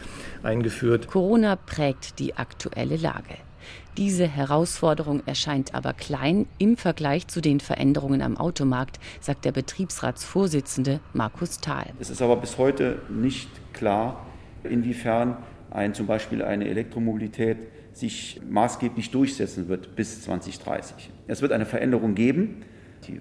eingeführt. 0.43 1.07
Corona 1.07 1.57
prägt 1.57 2.19
die 2.19 2.35
aktuelle 2.35 2.95
Lage. 2.95 3.35
Diese 3.97 4.25
Herausforderung 4.25 5.21
erscheint 5.25 5.75
aber 5.75 5.93
klein 5.93 6.47
im 6.57 6.77
Vergleich 6.77 7.27
zu 7.27 7.41
den 7.41 7.59
Veränderungen 7.59 8.21
am 8.21 8.37
Automarkt, 8.37 8.99
sagt 9.19 9.43
der 9.43 9.51
Betriebsratsvorsitzende 9.51 11.01
Markus 11.13 11.59
Thal. 11.59 11.87
Es 11.99 12.09
ist 12.09 12.21
aber 12.21 12.37
bis 12.37 12.57
heute 12.57 12.99
nicht 13.09 13.49
klar, 13.73 14.25
inwiefern 14.63 15.37
ein, 15.69 15.93
zum 15.93 16.07
Beispiel 16.07 16.43
eine 16.43 16.67
Elektromobilität 16.67 17.57
sich 17.93 18.41
maßgeblich 18.49 19.11
durchsetzen 19.11 19.67
wird 19.67 19.95
bis 19.95 20.21
2030. 20.23 21.11
Es 21.27 21.41
wird 21.41 21.51
eine 21.51 21.65
Veränderung 21.65 22.15
geben. 22.15 22.63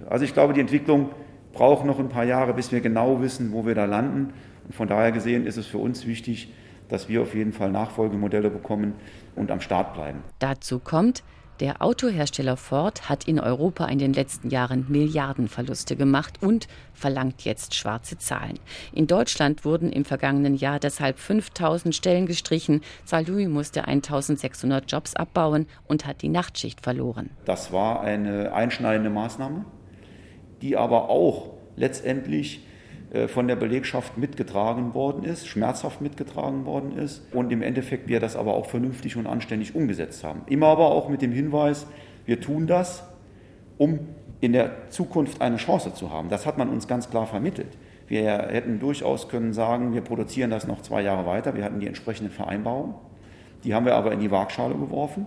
Also 0.09 0.25
ich 0.25 0.32
glaube, 0.32 0.52
die 0.52 0.61
Entwicklung 0.61 1.11
braucht 1.52 1.85
noch 1.85 1.99
ein 1.99 2.09
paar 2.09 2.25
Jahre, 2.25 2.54
bis 2.54 2.70
wir 2.70 2.80
genau 2.80 3.20
wissen, 3.20 3.52
wo 3.52 3.66
wir 3.66 3.75
da 3.75 3.85
landen. 3.85 4.32
Und 4.64 4.75
von 4.75 4.88
daher 4.88 5.12
gesehen 5.12 5.47
ist 5.47 5.56
es 5.56 5.66
für 5.66 5.78
uns 5.78 6.06
wichtig, 6.06 6.52
dass 6.88 7.09
wir 7.09 7.23
auf 7.23 7.35
jeden 7.35 7.52
Fall 7.52 7.70
Nachfolgemodelle 7.70 8.50
bekommen 8.50 8.94
und 9.37 9.50
am 9.50 9.61
Start 9.61 9.94
bleiben. 9.94 10.20
Dazu 10.38 10.78
kommt, 10.78 11.23
der 11.60 11.82
Autohersteller 11.82 12.56
Ford 12.56 13.08
hat 13.08 13.28
in 13.28 13.38
Europa 13.38 13.84
in 13.86 13.98
den 13.98 14.12
letzten 14.14 14.48
Jahren 14.48 14.86
Milliardenverluste 14.88 15.94
gemacht 15.94 16.38
und 16.40 16.66
verlangt 16.94 17.42
jetzt 17.42 17.74
schwarze 17.74 18.16
Zahlen. 18.18 18.58
In 18.92 19.06
Deutschland 19.06 19.64
wurden 19.64 19.92
im 19.92 20.04
vergangenen 20.04 20.54
Jahr 20.54 20.80
deshalb 20.80 21.18
5000 21.18 21.94
Stellen 21.94 22.26
gestrichen. 22.26 22.80
Saarlouis 23.04 23.48
musste 23.48 23.86
1600 23.86 24.90
Jobs 24.90 25.14
abbauen 25.14 25.66
und 25.86 26.06
hat 26.06 26.22
die 26.22 26.28
Nachtschicht 26.28 26.80
verloren. 26.80 27.30
Das 27.44 27.72
war 27.72 28.00
eine 28.00 28.52
einschneidende 28.54 29.10
Maßnahme, 29.10 29.66
die 30.62 30.76
aber 30.76 31.10
auch 31.10 31.50
letztendlich 31.76 32.60
von 33.28 33.48
der 33.48 33.56
Belegschaft 33.56 34.16
mitgetragen 34.18 34.94
worden 34.94 35.24
ist, 35.24 35.48
schmerzhaft 35.48 36.00
mitgetragen 36.00 36.64
worden 36.64 36.96
ist 36.96 37.22
und 37.32 37.50
im 37.50 37.60
Endeffekt 37.60 38.08
wir 38.08 38.20
das 38.20 38.36
aber 38.36 38.54
auch 38.54 38.66
vernünftig 38.66 39.16
und 39.16 39.26
anständig 39.26 39.74
umgesetzt 39.74 40.22
haben. 40.22 40.42
Immer 40.46 40.68
aber 40.68 40.92
auch 40.92 41.08
mit 41.08 41.20
dem 41.20 41.32
Hinweis, 41.32 41.86
wir 42.24 42.40
tun 42.40 42.68
das, 42.68 43.02
um 43.78 43.98
in 44.40 44.52
der 44.52 44.90
Zukunft 44.90 45.40
eine 45.40 45.56
Chance 45.56 45.92
zu 45.94 46.10
haben. 46.10 46.28
Das 46.28 46.46
hat 46.46 46.56
man 46.56 46.68
uns 46.68 46.86
ganz 46.86 47.10
klar 47.10 47.26
vermittelt. 47.26 47.76
Wir 48.06 48.48
hätten 48.50 48.80
durchaus 48.80 49.28
können 49.28 49.52
sagen, 49.52 49.94
wir 49.94 50.00
produzieren 50.00 50.50
das 50.50 50.66
noch 50.66 50.82
zwei 50.82 51.02
Jahre 51.02 51.26
weiter. 51.26 51.54
Wir 51.54 51.64
hatten 51.64 51.78
die 51.78 51.86
entsprechenden 51.86 52.32
Vereinbarungen. 52.32 52.94
Die 53.64 53.74
haben 53.74 53.86
wir 53.86 53.94
aber 53.94 54.12
in 54.12 54.20
die 54.20 54.30
Waagschale 54.30 54.74
geworfen. 54.74 55.26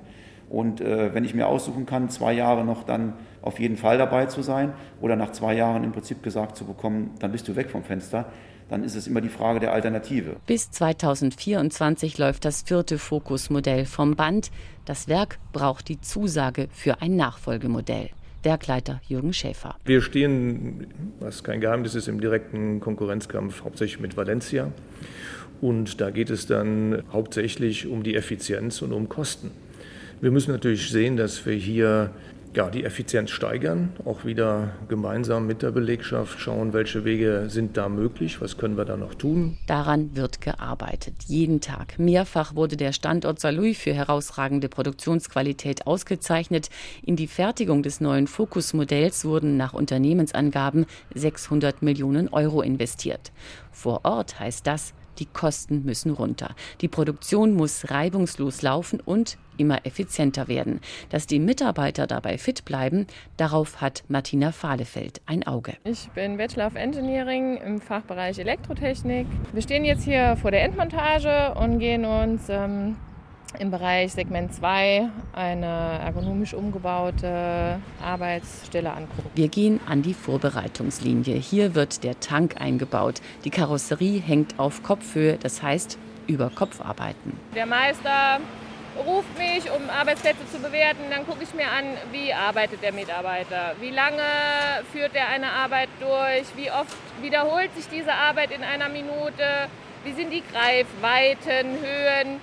Und 0.49 0.81
äh, 0.81 1.13
wenn 1.13 1.23
ich 1.23 1.33
mir 1.33 1.47
aussuchen 1.47 1.85
kann, 1.85 2.09
zwei 2.09 2.33
Jahre 2.33 2.65
noch 2.65 2.83
dann 2.83 3.13
auf 3.43 3.59
jeden 3.59 3.77
Fall 3.77 3.97
dabei 3.97 4.25
zu 4.25 4.41
sein 4.41 4.73
oder 5.01 5.15
nach 5.15 5.31
zwei 5.31 5.53
Jahren 5.53 5.83
im 5.83 5.91
Prinzip 5.91 6.23
gesagt 6.23 6.55
zu 6.55 6.65
bekommen, 6.65 7.11
dann 7.19 7.31
bist 7.31 7.47
du 7.47 7.55
weg 7.55 7.69
vom 7.69 7.83
Fenster, 7.83 8.25
dann 8.69 8.83
ist 8.83 8.95
es 8.95 9.05
immer 9.05 9.21
die 9.21 9.29
Frage 9.29 9.59
der 9.59 9.73
Alternative. 9.73 10.37
Bis 10.47 10.71
2024 10.71 12.17
läuft 12.17 12.45
das 12.45 12.63
vierte 12.63 12.97
Fokusmodell 12.97 13.85
vom 13.85 14.15
Band. 14.15 14.51
Das 14.85 15.07
Werk 15.07 15.37
braucht 15.51 15.89
die 15.89 16.01
Zusage 16.01 16.69
für 16.71 17.01
ein 17.01 17.15
Nachfolgemodell. 17.15 18.09
Werkleiter 18.41 19.01
Jürgen 19.07 19.33
Schäfer. 19.33 19.75
Wir 19.85 20.01
stehen, 20.01 20.87
was 21.19 21.43
kein 21.43 21.61
Geheimnis 21.61 21.95
ist, 21.95 22.07
im 22.07 22.19
direkten 22.19 22.79
Konkurrenzkampf 22.79 23.63
hauptsächlich 23.63 23.99
mit 23.99 24.17
Valencia. 24.17 24.71
Und 25.61 26.01
da 26.01 26.09
geht 26.09 26.29
es 26.29 26.45
dann 26.45 27.03
hauptsächlich 27.13 27.87
um 27.87 28.03
die 28.03 28.15
Effizienz 28.15 28.81
und 28.81 28.91
um 28.91 29.07
Kosten. 29.07 29.51
Wir 30.19 30.31
müssen 30.31 30.51
natürlich 30.51 30.89
sehen, 30.89 31.15
dass 31.15 31.45
wir 31.45 31.53
hier 31.53 32.11
ja, 32.55 32.69
die 32.69 32.83
Effizienz 32.83 33.31
steigern, 33.31 33.93
auch 34.05 34.25
wieder 34.25 34.71
gemeinsam 34.87 35.47
mit 35.47 35.61
der 35.61 35.71
Belegschaft 35.71 36.39
schauen, 36.39 36.73
welche 36.73 37.05
Wege 37.05 37.45
sind 37.47 37.77
da 37.77 37.89
möglich, 37.89 38.41
was 38.41 38.57
können 38.57 38.77
wir 38.77 38.85
da 38.85 38.97
noch 38.97 39.15
tun. 39.15 39.57
Daran 39.67 40.15
wird 40.15 40.41
gearbeitet, 40.41 41.15
jeden 41.25 41.61
Tag. 41.61 41.97
Mehrfach 41.99 42.55
wurde 42.55 42.77
der 42.77 42.93
Standort 42.93 43.39
Saarlouis 43.39 43.77
für 43.77 43.93
herausragende 43.93 44.69
Produktionsqualität 44.69 45.87
ausgezeichnet. 45.87 46.69
In 47.03 47.15
die 47.15 47.27
Fertigung 47.27 47.83
des 47.83 48.01
neuen 48.01 48.27
Fokus-Modells 48.27 49.25
wurden 49.25 49.57
nach 49.57 49.73
Unternehmensangaben 49.73 50.85
600 51.15 51.81
Millionen 51.81 52.29
Euro 52.29 52.61
investiert. 52.61 53.31
Vor 53.71 54.01
Ort 54.03 54.39
heißt 54.39 54.67
das, 54.67 54.93
die 55.19 55.25
Kosten 55.25 55.83
müssen 55.85 56.11
runter. 56.11 56.55
Die 56.81 56.87
Produktion 56.87 57.53
muss 57.53 57.89
reibungslos 57.89 58.61
laufen 58.61 58.99
und 58.99 59.37
immer 59.57 59.85
effizienter 59.85 60.47
werden. 60.47 60.79
Dass 61.09 61.27
die 61.27 61.39
Mitarbeiter 61.39 62.07
dabei 62.07 62.37
fit 62.37 62.65
bleiben, 62.65 63.07
darauf 63.37 63.81
hat 63.81 64.03
Martina 64.07 64.51
Fahlefeld 64.51 65.21
ein 65.25 65.45
Auge. 65.45 65.73
Ich 65.83 66.09
bin 66.09 66.37
Bachelor 66.37 66.67
of 66.67 66.75
Engineering 66.75 67.57
im 67.57 67.79
Fachbereich 67.79 68.39
Elektrotechnik. 68.39 69.27
Wir 69.51 69.61
stehen 69.61 69.85
jetzt 69.85 70.03
hier 70.03 70.35
vor 70.37 70.51
der 70.51 70.63
Endmontage 70.63 71.53
und 71.55 71.79
gehen 71.79 72.05
uns 72.05 72.47
ähm, 72.49 72.95
im 73.59 73.71
Bereich 73.71 74.13
Segment 74.13 74.53
2 74.53 75.09
eine 75.33 75.99
ergonomisch 76.03 76.53
umgebaute 76.53 77.79
Arbeitsstelle 78.01 78.91
angucken. 78.91 79.29
Wir 79.35 79.47
gehen 79.47 79.79
an 79.87 80.01
die 80.01 80.13
Vorbereitungslinie. 80.13 81.35
Hier 81.35 81.75
wird 81.75 82.03
der 82.03 82.19
Tank 82.19 82.59
eingebaut. 82.59 83.21
Die 83.45 83.49
Karosserie 83.49 84.19
hängt 84.19 84.59
auf 84.59 84.83
Kopfhöhe, 84.83 85.37
das 85.37 85.61
heißt 85.61 85.97
über 86.27 86.49
Kopf 86.49 86.81
arbeiten. 86.81 87.37
Der 87.55 87.65
Meister 87.65 88.39
ruft 89.05 89.37
mich, 89.37 89.69
um 89.71 89.89
Arbeitsplätze 89.89 90.47
zu 90.51 90.59
bewerten. 90.59 91.03
Dann 91.09 91.25
gucke 91.25 91.43
ich 91.43 91.53
mir 91.53 91.67
an, 91.67 91.85
wie 92.11 92.33
arbeitet 92.33 92.81
der 92.81 92.93
Mitarbeiter, 92.93 93.75
wie 93.79 93.89
lange 93.89 94.21
führt 94.91 95.15
er 95.15 95.27
eine 95.29 95.51
Arbeit 95.51 95.89
durch, 95.99 96.45
wie 96.55 96.71
oft 96.71 96.95
wiederholt 97.21 97.73
sich 97.75 97.87
diese 97.87 98.13
Arbeit 98.13 98.51
in 98.51 98.63
einer 98.63 98.89
Minute, 98.89 99.67
wie 100.03 100.13
sind 100.13 100.31
die 100.31 100.43
Greifweiten, 100.51 101.77
Höhen. 101.81 102.39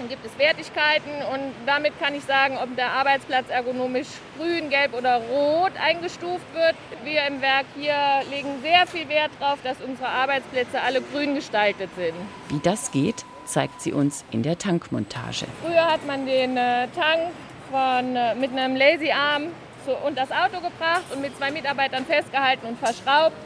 Dann 0.00 0.08
gibt 0.08 0.24
es 0.24 0.38
Wertigkeiten 0.38 1.10
und 1.30 1.52
damit 1.66 1.92
kann 2.00 2.14
ich 2.14 2.24
sagen, 2.24 2.56
ob 2.56 2.74
der 2.74 2.90
Arbeitsplatz 2.90 3.50
ergonomisch 3.50 4.06
grün, 4.38 4.70
gelb 4.70 4.94
oder 4.94 5.16
rot 5.16 5.72
eingestuft 5.78 6.46
wird. 6.54 6.74
Wir 7.04 7.26
im 7.26 7.42
Werk 7.42 7.66
hier 7.76 7.94
legen 8.30 8.48
sehr 8.62 8.86
viel 8.86 9.10
Wert 9.10 9.30
darauf, 9.38 9.58
dass 9.62 9.76
unsere 9.86 10.08
Arbeitsplätze 10.08 10.80
alle 10.80 11.02
grün 11.02 11.34
gestaltet 11.34 11.90
sind. 11.96 12.14
Wie 12.48 12.60
das 12.60 12.90
geht, 12.92 13.26
zeigt 13.44 13.82
sie 13.82 13.92
uns 13.92 14.24
in 14.30 14.42
der 14.42 14.56
Tankmontage. 14.56 15.44
Früher 15.62 15.84
hat 15.84 16.06
man 16.06 16.24
den 16.24 16.56
äh, 16.56 16.88
Tank 16.96 17.34
von, 17.70 18.16
äh, 18.16 18.34
mit 18.36 18.52
einem 18.52 18.76
Lazy 18.76 19.10
Arm 19.10 19.48
zu, 19.84 19.94
und 19.94 20.16
das 20.16 20.30
Auto 20.32 20.62
gebracht 20.62 21.04
und 21.12 21.20
mit 21.20 21.36
zwei 21.36 21.50
Mitarbeitern 21.50 22.06
festgehalten 22.06 22.66
und 22.66 22.78
verschraubt. 22.78 23.36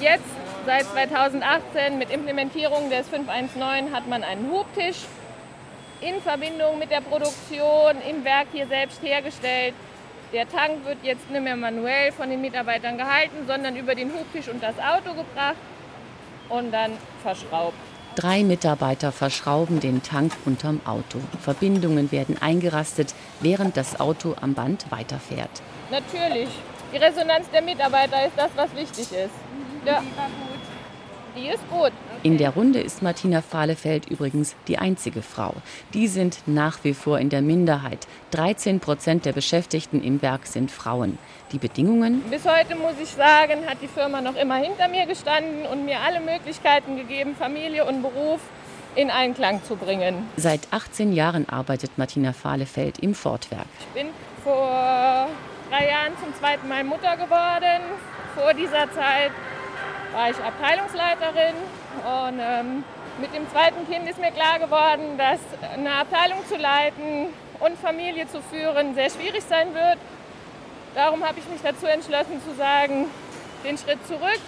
Jetzt, 0.00 0.22
seit 0.64 0.84
2018, 0.84 1.98
mit 1.98 2.10
Implementierung 2.10 2.88
des 2.88 3.08
519 3.08 3.92
hat 3.92 4.06
man 4.06 4.22
einen 4.22 4.48
Hubtisch 4.48 4.98
in 6.00 6.20
Verbindung 6.20 6.78
mit 6.78 6.90
der 6.90 7.00
Produktion 7.00 7.96
im 8.08 8.24
Werk 8.24 8.48
hier 8.52 8.66
selbst 8.66 9.02
hergestellt. 9.02 9.74
Der 10.32 10.48
Tank 10.48 10.84
wird 10.84 10.98
jetzt 11.02 11.30
nicht 11.30 11.42
mehr 11.42 11.56
manuell 11.56 12.12
von 12.12 12.28
den 12.28 12.40
Mitarbeitern 12.40 12.98
gehalten, 12.98 13.46
sondern 13.46 13.76
über 13.76 13.94
den 13.94 14.12
Hubtisch 14.12 14.48
und 14.48 14.62
das 14.62 14.74
Auto 14.78 15.14
gebracht 15.14 15.56
und 16.48 16.72
dann 16.72 16.92
verschraubt. 17.22 17.76
Drei 18.16 18.44
Mitarbeiter 18.44 19.12
verschrauben 19.12 19.78
den 19.78 20.02
Tank 20.02 20.32
unterm 20.46 20.80
Auto. 20.86 21.20
Verbindungen 21.40 22.10
werden 22.12 22.40
eingerastet, 22.40 23.14
während 23.40 23.76
das 23.76 24.00
Auto 24.00 24.34
am 24.40 24.54
Band 24.54 24.86
weiterfährt. 24.90 25.50
Natürlich. 25.90 26.48
Die 26.92 26.96
Resonanz 26.96 27.50
der 27.50 27.62
Mitarbeiter 27.62 28.24
ist 28.26 28.32
das, 28.36 28.50
was 28.56 28.74
wichtig 28.74 29.12
ist. 29.12 29.34
Ja. 29.84 30.02
Die 31.36 31.48
ist 31.48 31.68
gut. 31.68 31.92
In 32.26 32.38
der 32.38 32.50
Runde 32.50 32.80
ist 32.80 33.02
Martina 33.04 33.40
Fahlefeld 33.40 34.10
übrigens 34.10 34.56
die 34.66 34.78
einzige 34.78 35.22
Frau. 35.22 35.54
Die 35.94 36.08
sind 36.08 36.38
nach 36.46 36.82
wie 36.82 36.92
vor 36.92 37.20
in 37.20 37.30
der 37.30 37.40
Minderheit. 37.40 38.08
13 38.32 38.80
Prozent 38.80 39.24
der 39.26 39.32
Beschäftigten 39.32 40.02
im 40.02 40.20
Werk 40.22 40.44
sind 40.48 40.72
Frauen. 40.72 41.18
Die 41.52 41.58
Bedingungen? 41.58 42.22
Bis 42.28 42.44
heute 42.44 42.74
muss 42.74 42.94
ich 43.00 43.10
sagen, 43.10 43.64
hat 43.68 43.80
die 43.80 43.86
Firma 43.86 44.20
noch 44.20 44.34
immer 44.34 44.56
hinter 44.56 44.88
mir 44.88 45.06
gestanden 45.06 45.66
und 45.66 45.84
mir 45.84 46.00
alle 46.00 46.18
Möglichkeiten 46.18 46.96
gegeben, 46.96 47.36
Familie 47.38 47.84
und 47.84 48.02
Beruf 48.02 48.40
in 48.96 49.08
Einklang 49.12 49.62
zu 49.62 49.76
bringen. 49.76 50.26
Seit 50.36 50.62
18 50.72 51.12
Jahren 51.12 51.48
arbeitet 51.48 51.96
Martina 51.96 52.32
Fahlefeld 52.32 52.98
im 52.98 53.14
Fortwerk. 53.14 53.68
Ich 53.78 54.02
bin 54.02 54.08
vor 54.42 55.28
drei 55.70 55.86
Jahren 55.86 56.14
zum 56.20 56.34
zweiten 56.34 56.66
Mal 56.66 56.82
Mutter 56.82 57.16
geworden. 57.16 57.82
Vor 58.34 58.52
dieser 58.52 58.90
Zeit 58.90 59.30
war 60.12 60.28
ich 60.28 60.36
Abteilungsleiterin 60.38 61.54
und 62.04 62.38
ähm, 62.40 62.84
mit 63.20 63.34
dem 63.34 63.50
zweiten 63.50 63.86
Kind 63.90 64.08
ist 64.08 64.20
mir 64.20 64.30
klar 64.30 64.58
geworden, 64.58 65.16
dass 65.16 65.40
eine 65.74 65.92
Abteilung 65.92 66.38
zu 66.46 66.56
leiten 66.56 67.28
und 67.60 67.78
Familie 67.78 68.28
zu 68.28 68.42
führen 68.42 68.94
sehr 68.94 69.10
schwierig 69.10 69.42
sein 69.48 69.74
wird. 69.74 69.98
Darum 70.94 71.24
habe 71.26 71.38
ich 71.38 71.48
mich 71.48 71.60
dazu 71.62 71.86
entschlossen 71.86 72.40
zu 72.46 72.54
sagen, 72.54 73.06
den 73.64 73.78
Schritt 73.78 74.06
zurück. 74.06 74.40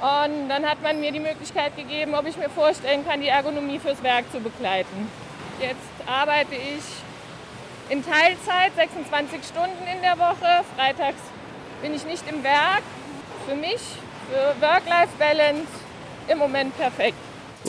Und 0.00 0.48
dann 0.48 0.68
hat 0.68 0.82
man 0.82 1.00
mir 1.00 1.12
die 1.12 1.20
Möglichkeit 1.20 1.76
gegeben, 1.76 2.14
ob 2.14 2.26
ich 2.26 2.36
mir 2.36 2.50
vorstellen 2.50 3.06
kann, 3.06 3.20
die 3.20 3.28
Ergonomie 3.28 3.78
fürs 3.78 4.02
Werk 4.02 4.30
zu 4.32 4.40
begleiten. 4.40 5.10
Jetzt 5.60 5.76
arbeite 6.06 6.54
ich 6.54 6.84
in 7.88 8.04
Teilzeit, 8.04 8.74
26 8.76 9.44
Stunden 9.44 9.86
in 9.94 10.02
der 10.02 10.18
Woche. 10.18 10.64
Freitags 10.76 11.20
bin 11.82 11.94
ich 11.94 12.04
nicht 12.04 12.24
im 12.28 12.42
Werk. 12.42 12.82
Für 13.48 13.54
mich 13.54 13.80
für 14.30 14.60
Work-Life-Balance 14.60 15.83
im 16.28 16.38
Moment 16.38 16.76
perfekt. 16.76 17.16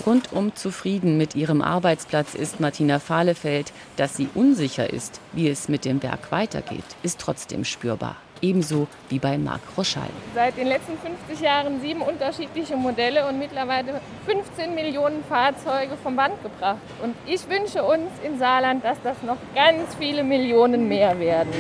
Rundum 0.06 0.56
zufrieden 0.56 1.18
mit 1.18 1.36
ihrem 1.36 1.62
Arbeitsplatz 1.62 2.36
ist 2.36 2.60
Martina 2.60 3.00
Fahlefeld. 3.00 3.72
Dass 3.96 4.18
sie 4.18 4.30
unsicher 4.36 4.92
ist, 4.92 5.22
wie 5.32 5.48
es 5.48 5.70
mit 5.70 5.86
dem 5.86 6.04
Werk 6.04 6.32
weitergeht, 6.32 6.84
ist 7.02 7.20
trotzdem 7.20 7.64
spürbar. 7.64 8.18
Ebenso 8.42 8.88
wie 9.10 9.20
bei 9.20 9.38
Marc 9.38 9.62
Roschall. 9.78 10.10
Seit 10.36 10.58
den 10.58 10.68
letzten 10.68 10.98
50 10.98 11.40
Jahren 11.40 11.80
sieben 11.82 12.02
unterschiedliche 12.02 12.76
Modelle 12.76 13.28
und 13.28 13.40
mittlerweile 13.40 14.02
15 14.26 14.76
Millionen 14.76 15.24
Fahrzeuge 15.24 15.96
vom 16.04 16.18
Band 16.18 16.44
gebracht. 16.44 16.78
Und 17.02 17.16
ich 17.26 17.50
wünsche 17.50 17.82
uns 17.84 18.12
in 18.24 18.38
Saarland, 18.38 18.84
dass 18.84 18.98
das 19.02 19.16
noch 19.24 19.38
ganz 19.56 19.96
viele 19.98 20.24
Millionen 20.24 20.90
mehr 20.90 21.18
werden. 21.18 21.54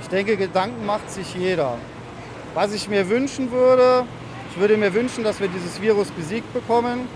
Ich 0.00 0.08
denke, 0.08 0.36
Gedanken 0.36 0.86
macht 0.86 1.10
sich 1.10 1.34
jeder. 1.34 1.76
Was 2.54 2.72
ich 2.72 2.88
mir 2.88 3.08
wünschen 3.08 3.50
würde, 3.50 4.06
würde 4.58 4.76
mir 4.76 4.92
wünschen, 4.94 5.24
dass 5.24 5.40
wir 5.40 5.48
dieses 5.48 5.80
Virus 5.80 6.10
besiegt 6.10 6.52
bekommen, 6.52 7.08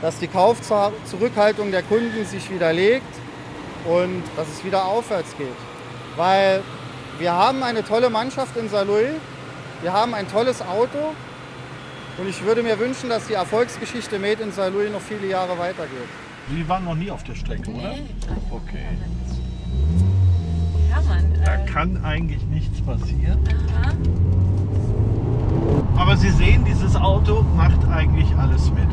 dass 0.00 0.18
die 0.18 0.26
Kaufzurückhaltung 0.26 1.70
der 1.70 1.82
Kunden 1.82 2.24
sich 2.24 2.50
widerlegt 2.50 3.14
und 3.84 4.22
dass 4.36 4.48
es 4.48 4.64
wieder 4.64 4.84
aufwärts 4.84 5.36
geht. 5.36 5.46
Weil 6.16 6.62
wir 7.18 7.32
haben 7.32 7.62
eine 7.62 7.84
tolle 7.84 8.10
Mannschaft 8.10 8.56
in 8.56 8.68
Saarlouis, 8.68 9.14
wir 9.80 9.92
haben 9.92 10.14
ein 10.14 10.28
tolles 10.28 10.60
Auto 10.62 11.14
und 12.18 12.28
ich 12.28 12.44
würde 12.44 12.62
mir 12.62 12.78
wünschen, 12.78 13.08
dass 13.08 13.26
die 13.26 13.34
Erfolgsgeschichte 13.34 14.18
Made 14.18 14.42
in 14.42 14.52
Saarlouis 14.52 14.90
noch 14.90 15.00
viele 15.00 15.28
Jahre 15.28 15.58
weitergeht. 15.58 16.08
Sie 16.50 16.68
waren 16.68 16.84
noch 16.84 16.96
nie 16.96 17.10
auf 17.10 17.22
der 17.22 17.34
Strecke, 17.34 17.70
oder? 17.70 17.94
Nee. 17.94 18.02
Okay. 18.50 18.86
Hermann, 20.90 21.32
äh 21.34 21.44
da 21.44 21.56
kann 21.58 22.04
eigentlich 22.04 22.42
nichts 22.44 22.80
passieren. 22.82 23.38
Aha. 23.82 23.92
Aber 25.96 26.16
Sie 26.16 26.30
sehen, 26.30 26.64
dieses 26.64 26.96
Auto 26.96 27.44
macht 27.56 27.86
eigentlich 27.88 28.34
alles 28.36 28.70
mit. 28.70 28.88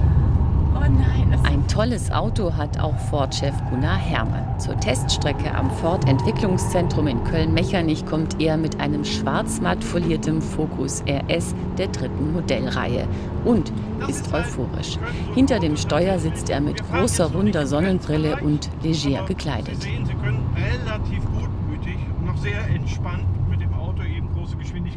Oh 0.76 0.80
nein. 0.82 1.38
Ein 1.44 1.68
tolles 1.68 2.12
Auto 2.12 2.54
hat 2.56 2.80
auch 2.80 2.98
Ford-Chef 3.10 3.54
Gunnar 3.70 3.98
Hermann. 3.98 4.60
Zur 4.60 4.80
Teststrecke 4.80 5.54
am 5.54 5.72
Ford 5.72 6.08
Entwicklungszentrum 6.08 7.08
in 7.08 7.24
Köln-Mechernich 7.24 8.06
kommt 8.06 8.40
er 8.42 8.58
mit 8.58 8.80
einem 8.80 9.04
schwarz-matt 9.04 9.84
foliertem 9.84 10.42
Focus 10.42 11.04
RS 11.08 11.56
der 11.78 11.88
dritten 11.88 12.34
Modellreihe 12.34 13.08
und 13.46 13.72
ist 14.08 14.32
euphorisch. 14.34 14.98
Hinter 15.34 15.60
dem 15.60 15.78
Steuer 15.78 16.20
sitzt 16.20 16.50
er 16.50 16.62
mit 16.62 16.82
großer 16.92 17.32
runder 17.32 17.66
Sonnenbrille 17.66 18.38
und 18.42 18.70
leger 18.84 19.26
gekleidet. 19.26 19.82
Sie 19.82 19.90
können 20.22 20.46
relativ 20.56 21.24
gutmütig 21.26 21.98
und 22.18 22.26
noch 22.26 22.38
sehr 22.38 22.68
entspannt 22.68 23.26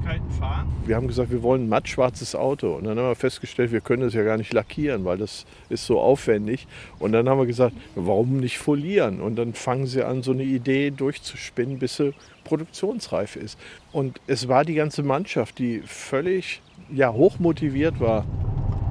Geschwindigkeiten 0.02 0.30
fahren? 0.30 0.68
Wir 0.84 0.96
haben 0.96 1.06
gesagt, 1.06 1.30
wir 1.30 1.42
wollen 1.42 1.64
ein 1.64 1.68
mattschwarzes 1.68 2.34
Auto. 2.34 2.74
Und 2.74 2.84
dann 2.84 2.98
haben 2.98 3.08
wir 3.08 3.14
festgestellt, 3.14 3.72
wir 3.72 3.80
können 3.80 4.02
das 4.02 4.14
ja 4.14 4.22
gar 4.22 4.36
nicht 4.36 4.52
lackieren, 4.52 5.04
weil 5.04 5.18
das 5.18 5.46
ist 5.68 5.86
so 5.86 6.00
aufwendig. 6.00 6.66
Und 6.98 7.12
dann 7.12 7.28
haben 7.28 7.38
wir 7.38 7.46
gesagt, 7.46 7.74
warum 7.94 8.38
nicht 8.38 8.58
folieren? 8.58 9.20
Und 9.20 9.36
dann 9.36 9.54
fangen 9.54 9.86
sie 9.86 10.04
an, 10.04 10.22
so 10.22 10.32
eine 10.32 10.44
Idee 10.44 10.90
durchzuspinnen, 10.90 11.78
bis 11.78 11.96
sie 11.96 12.14
produktionsreif 12.44 13.36
ist. 13.36 13.58
Und 13.92 14.20
es 14.26 14.48
war 14.48 14.64
die 14.64 14.74
ganze 14.74 15.02
Mannschaft, 15.02 15.58
die 15.58 15.82
völlig 15.86 16.60
ja, 16.92 17.12
hochmotiviert 17.12 18.00
war. 18.00 18.26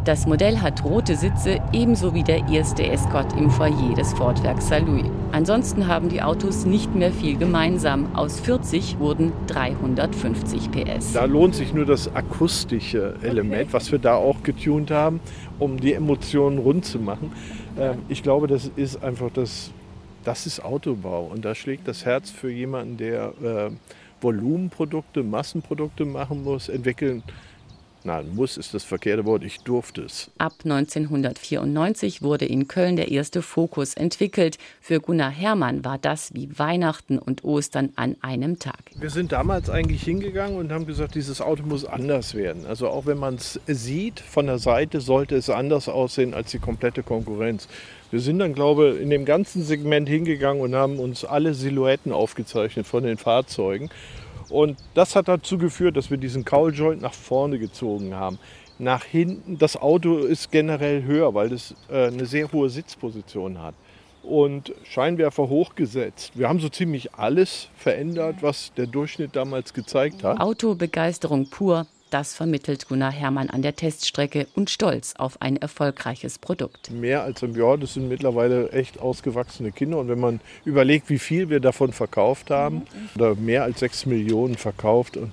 Das 0.03 0.25
Modell 0.25 0.57
hat 0.57 0.83
rote 0.83 1.15
Sitze, 1.15 1.61
ebenso 1.73 2.15
wie 2.15 2.23
der 2.23 2.47
erste 2.47 2.83
Escort 2.87 3.37
im 3.37 3.51
Foyer 3.51 3.93
des 3.95 4.11
Fordwerks 4.13 4.67
Saint-Louis. 4.67 5.05
Ansonsten 5.31 5.85
haben 5.85 6.09
die 6.09 6.23
Autos 6.23 6.65
nicht 6.65 6.95
mehr 6.95 7.11
viel 7.11 7.37
gemeinsam. 7.37 8.15
Aus 8.15 8.39
40 8.39 8.97
wurden 8.97 9.31
350 9.45 10.71
PS. 10.71 11.13
Da 11.13 11.25
lohnt 11.25 11.53
sich 11.53 11.75
nur 11.75 11.85
das 11.85 12.15
akustische 12.15 13.13
Element, 13.21 13.65
okay. 13.65 13.73
was 13.73 13.91
wir 13.91 13.99
da 13.99 14.15
auch 14.15 14.41
getunt 14.41 14.89
haben, 14.89 15.19
um 15.59 15.79
die 15.79 15.93
Emotionen 15.93 16.57
rund 16.57 16.83
zu 16.83 16.97
machen. 16.97 17.31
Ähm, 17.77 17.99
ich 18.09 18.23
glaube, 18.23 18.47
das 18.47 18.71
ist 18.75 19.03
einfach 19.03 19.29
das, 19.31 19.69
das 20.23 20.47
ist 20.47 20.65
Autobau. 20.65 21.29
Und 21.31 21.45
da 21.45 21.53
schlägt 21.53 21.87
das 21.87 22.05
Herz 22.05 22.31
für 22.31 22.49
jemanden, 22.49 22.97
der 22.97 23.33
äh, 23.43 23.69
Volumenprodukte, 24.19 25.21
Massenprodukte 25.21 26.05
machen 26.05 26.43
muss, 26.43 26.69
entwickeln 26.69 27.21
Nein, 28.03 28.33
muss 28.33 28.57
ist 28.57 28.73
das 28.73 28.83
verkehrte 28.83 29.25
Wort, 29.25 29.43
ich 29.43 29.59
durfte 29.59 30.01
es. 30.01 30.31
Ab 30.39 30.53
1994 30.63 32.23
wurde 32.23 32.45
in 32.45 32.67
Köln 32.67 32.95
der 32.95 33.11
erste 33.11 33.43
Fokus 33.43 33.93
entwickelt. 33.93 34.57
Für 34.81 34.99
Gunnar 34.99 35.29
Hermann 35.29 35.85
war 35.85 35.99
das 35.99 36.33
wie 36.33 36.57
Weihnachten 36.57 37.19
und 37.19 37.43
Ostern 37.43 37.93
an 37.95 38.15
einem 38.21 38.57
Tag. 38.57 38.79
Wir 38.95 39.11
sind 39.11 39.31
damals 39.31 39.69
eigentlich 39.69 40.01
hingegangen 40.03 40.57
und 40.57 40.71
haben 40.71 40.87
gesagt, 40.87 41.13
dieses 41.13 41.41
Auto 41.41 41.63
muss 41.63 41.85
anders 41.85 42.33
werden. 42.33 42.65
Also 42.65 42.87
auch 42.87 43.05
wenn 43.05 43.19
man 43.19 43.35
es 43.35 43.59
sieht 43.67 44.19
von 44.19 44.47
der 44.47 44.57
Seite, 44.57 44.99
sollte 44.99 45.35
es 45.35 45.49
anders 45.51 45.87
aussehen 45.87 46.33
als 46.33 46.51
die 46.51 46.59
komplette 46.59 47.03
Konkurrenz. 47.03 47.67
Wir 48.09 48.19
sind 48.19 48.39
dann, 48.39 48.53
glaube 48.53 48.95
ich, 48.95 49.01
in 49.01 49.09
dem 49.09 49.25
ganzen 49.25 49.63
Segment 49.63 50.09
hingegangen 50.09 50.61
und 50.61 50.75
haben 50.75 50.99
uns 50.99 51.23
alle 51.23 51.53
Silhouetten 51.53 52.11
aufgezeichnet 52.11 52.85
von 52.85 53.03
den 53.03 53.17
Fahrzeugen 53.17 53.89
und 54.51 54.77
das 54.93 55.15
hat 55.15 55.27
dazu 55.27 55.57
geführt, 55.57 55.97
dass 55.97 56.09
wir 56.11 56.17
diesen 56.17 56.45
Kauljoint 56.45 57.01
nach 57.01 57.13
vorne 57.13 57.57
gezogen 57.57 58.13
haben. 58.13 58.37
Nach 58.79 59.03
hinten, 59.03 59.57
das 59.57 59.77
Auto 59.77 60.17
ist 60.19 60.51
generell 60.51 61.03
höher, 61.03 61.33
weil 61.33 61.53
es 61.53 61.75
äh, 61.89 62.07
eine 62.07 62.25
sehr 62.25 62.51
hohe 62.51 62.69
Sitzposition 62.69 63.61
hat. 63.61 63.75
Und 64.23 64.73
Scheinwerfer 64.83 65.49
hochgesetzt. 65.49 66.33
Wir 66.35 66.47
haben 66.47 66.59
so 66.59 66.69
ziemlich 66.69 67.13
alles 67.15 67.69
verändert, 67.75 68.37
was 68.41 68.71
der 68.75 68.87
Durchschnitt 68.87 69.35
damals 69.35 69.73
gezeigt 69.73 70.23
hat. 70.23 70.39
Autobegeisterung 70.39 71.49
pur. 71.49 71.87
Das 72.11 72.35
vermittelt 72.35 72.89
Gunnar 72.89 73.13
Hermann 73.13 73.49
an 73.49 73.61
der 73.61 73.77
Teststrecke 73.77 74.45
und 74.53 74.69
stolz 74.69 75.13
auf 75.17 75.41
ein 75.41 75.55
erfolgreiches 75.55 76.39
Produkt. 76.39 76.91
Mehr 76.91 77.23
als 77.23 77.41
im 77.41 77.55
Jahr, 77.55 77.77
das 77.77 77.93
sind 77.93 78.09
mittlerweile 78.09 78.69
echt 78.73 78.99
ausgewachsene 78.99 79.71
Kinder. 79.71 79.97
Und 79.97 80.09
wenn 80.09 80.19
man 80.19 80.41
überlegt, 80.65 81.09
wie 81.09 81.19
viel 81.19 81.49
wir 81.49 81.61
davon 81.61 81.93
verkauft 81.93 82.49
haben, 82.51 82.81
oder 83.15 83.35
mehr 83.35 83.63
als 83.63 83.79
sechs 83.79 84.05
Millionen 84.05 84.55
verkauft, 84.55 85.15
und 85.15 85.31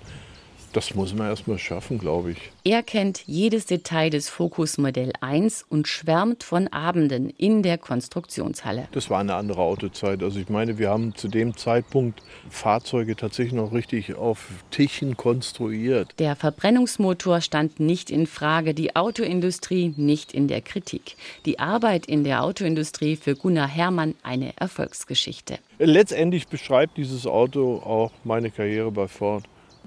das 0.72 0.94
muss 0.94 1.14
man 1.14 1.28
erst 1.28 1.48
mal 1.48 1.58
schaffen, 1.58 1.98
glaube 1.98 2.32
ich. 2.32 2.38
Er 2.64 2.82
kennt 2.82 3.22
jedes 3.26 3.66
Detail 3.66 4.10
des 4.10 4.28
Focus 4.28 4.78
Modell 4.78 5.12
1 5.20 5.64
und 5.68 5.88
schwärmt 5.88 6.42
von 6.44 6.68
Abenden 6.68 7.30
in 7.30 7.62
der 7.62 7.78
Konstruktionshalle. 7.78 8.88
Das 8.92 9.10
war 9.10 9.20
eine 9.20 9.34
andere 9.34 9.62
Autozeit. 9.62 10.22
Also 10.22 10.38
ich 10.38 10.48
meine, 10.48 10.78
wir 10.78 10.90
haben 10.90 11.14
zu 11.14 11.28
dem 11.28 11.56
Zeitpunkt 11.56 12.22
Fahrzeuge 12.50 13.16
tatsächlich 13.16 13.54
noch 13.54 13.72
richtig 13.72 14.14
auf 14.14 14.48
Tischen 14.70 15.16
konstruiert. 15.16 16.14
Der 16.18 16.36
Verbrennungsmotor 16.36 17.40
stand 17.40 17.80
nicht 17.80 18.10
in 18.10 18.26
Frage, 18.26 18.74
die 18.74 18.96
Autoindustrie 18.96 19.94
nicht 19.96 20.32
in 20.32 20.48
der 20.48 20.60
Kritik. 20.60 21.16
Die 21.46 21.58
Arbeit 21.58 22.06
in 22.06 22.24
der 22.24 22.44
Autoindustrie 22.44 23.16
für 23.16 23.34
Gunnar 23.34 23.68
Hermann 23.68 24.14
eine 24.22 24.52
Erfolgsgeschichte. 24.56 25.58
Letztendlich 25.78 26.48
beschreibt 26.48 26.96
dieses 26.96 27.26
Auto 27.26 27.76
auch 27.76 28.10
meine 28.24 28.50
Karriere 28.50 28.90
bei 28.90 29.08
Ford. 29.08 29.44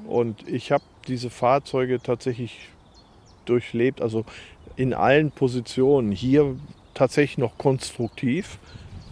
Und 0.08 0.48
ich 0.48 0.72
habe 0.72 0.84
diese 1.08 1.30
Fahrzeuge 1.30 2.02
tatsächlich 2.02 2.70
durchlebt, 3.46 4.02
also 4.02 4.26
in 4.76 4.94
allen 4.94 5.32
Positionen. 5.32 6.12
Hier 6.12 6.56
tatsächlich 6.94 7.38
noch 7.38 7.58
konstruktiv. 7.58 8.60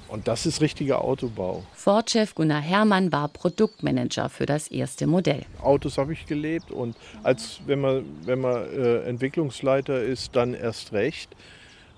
Und 0.10 0.28
das 0.28 0.48
ist 0.48 0.60
richtiger 0.62 1.04
Autobau. 1.04 1.64
Ford-Chef 1.74 2.34
Gunnar 2.34 2.62
Herrmann 2.62 3.12
war 3.12 3.28
Produktmanager 3.28 4.30
für 4.30 4.48
das 4.48 4.68
erste 4.68 5.06
Modell. 5.06 5.46
Autos 5.62 6.00
habe 6.00 6.14
ich 6.14 6.26
gelebt 6.26 6.72
und 6.72 6.96
als 7.22 7.60
wenn 7.68 7.80
man, 7.80 8.06
wenn 8.26 8.42
man 8.42 8.64
äh, 8.72 9.04
Entwicklungsleiter 9.04 10.02
ist, 10.02 10.36
dann 10.36 10.56
erst 10.56 10.94
recht. 10.94 11.36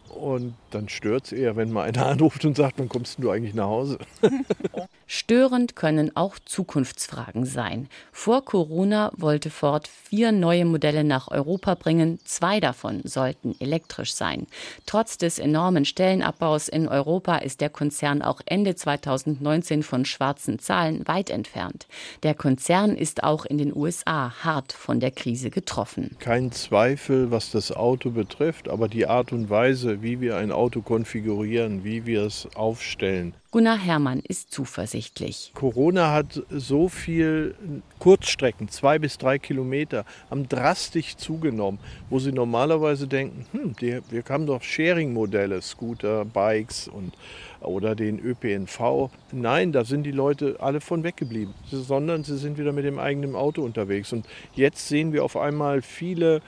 Und 0.10 0.56
dann 0.72 0.90
stört 0.90 1.28
es 1.28 1.32
eher, 1.32 1.56
wenn 1.56 1.72
mal 1.72 1.84
einer 1.84 2.06
anruft 2.06 2.44
und 2.44 2.58
sagt, 2.58 2.80
wann 2.80 2.90
kommst 2.90 3.18
du 3.24 3.30
eigentlich 3.30 3.54
nach 3.54 3.68
Hause? 3.68 3.98
Störend 5.14 5.76
können 5.76 6.16
auch 6.16 6.40
Zukunftsfragen 6.40 7.46
sein. 7.46 7.90
Vor 8.14 8.46
Corona 8.46 9.12
wollte 9.18 9.50
Ford 9.50 9.90
vier 9.90 10.32
neue 10.32 10.64
Modelle 10.64 11.04
nach 11.04 11.28
Europa 11.28 11.76
bringen. 11.76 12.20
Zwei 12.24 12.62
davon 12.62 13.02
sollten 13.04 13.54
elektrisch 13.60 14.14
sein. 14.14 14.48
Trotz 14.86 15.18
des 15.18 15.38
enormen 15.38 15.84
Stellenabbaus 15.84 16.70
in 16.70 16.88
Europa 16.88 17.40
ist 17.40 17.60
der 17.60 17.70
Konzern 17.70 18.22
auch 18.22 18.40
Ende 18.46 18.74
2019 18.74 19.84
von 19.84 20.06
schwarzen 20.06 20.60
Zahlen 20.60 21.06
weit 21.10 21.30
entfernt. 21.30 21.88
Der 22.24 22.34
Konzern 22.34 22.96
ist 22.96 23.22
auch 23.26 23.44
in 23.44 23.58
den 23.58 23.76
USA 23.76 24.34
hart 24.46 24.72
von 24.72 25.02
der 25.02 25.12
Krise 25.12 25.50
getroffen. 25.50 26.16
Kein 26.20 26.54
Zweifel, 26.54 27.32
was 27.32 27.52
das 27.52 27.74
Auto 27.74 28.12
betrifft, 28.12 28.70
aber 28.70 28.88
die 28.88 29.08
Art 29.08 29.34
und 29.34 29.50
Weise, 29.50 30.02
wie 30.02 30.22
wir 30.22 30.38
ein 30.38 30.54
Auto 30.54 30.82
konfigurieren, 30.82 31.84
wie 31.84 32.06
wir 32.06 32.22
es 32.22 32.48
aufstellen, 32.56 33.34
Gunnar 33.52 33.78
Herrmann 33.78 34.22
ist 34.26 34.54
zuversichtlich. 34.54 35.52
Corona 35.54 36.14
hat 36.14 36.42
so 36.50 36.88
viel 36.88 37.54
Kurzstrecken, 38.00 38.70
zwei 38.70 38.98
bis 38.98 39.18
drei 39.18 39.40
Kilometer, 39.40 40.06
haben 40.30 40.48
drastisch 40.48 41.18
zugenommen, 41.18 41.78
wo 42.10 42.18
sie 42.20 42.32
normalerweise 42.32 43.08
denken, 43.08 43.46
hm, 43.52 43.76
die, 43.82 44.00
wir 44.10 44.24
haben 44.30 44.46
doch 44.46 44.62
Sharing-Modelle, 44.62 45.62
Scooter, 45.62 46.24
Bikes 46.24 46.88
und, 46.88 47.14
oder 47.60 47.94
den 47.94 48.20
ÖPNV. 48.20 49.10
Nein, 49.34 49.74
da 49.74 49.84
sind 49.84 50.04
die 50.04 50.12
Leute 50.12 50.56
alle 50.62 50.80
von 50.80 51.04
weggeblieben, 51.04 51.54
sondern 51.70 52.24
sie 52.24 52.38
sind 52.38 52.58
wieder 52.58 52.72
mit 52.72 52.86
dem 52.86 53.00
eigenen 53.00 53.36
Auto 53.36 53.64
unterwegs. 53.64 54.14
Und 54.14 54.26
jetzt 54.56 54.88
sehen 54.88 55.12
wir 55.12 55.26
auf 55.26 55.36
einmal 55.36 55.82
viele 55.82 56.42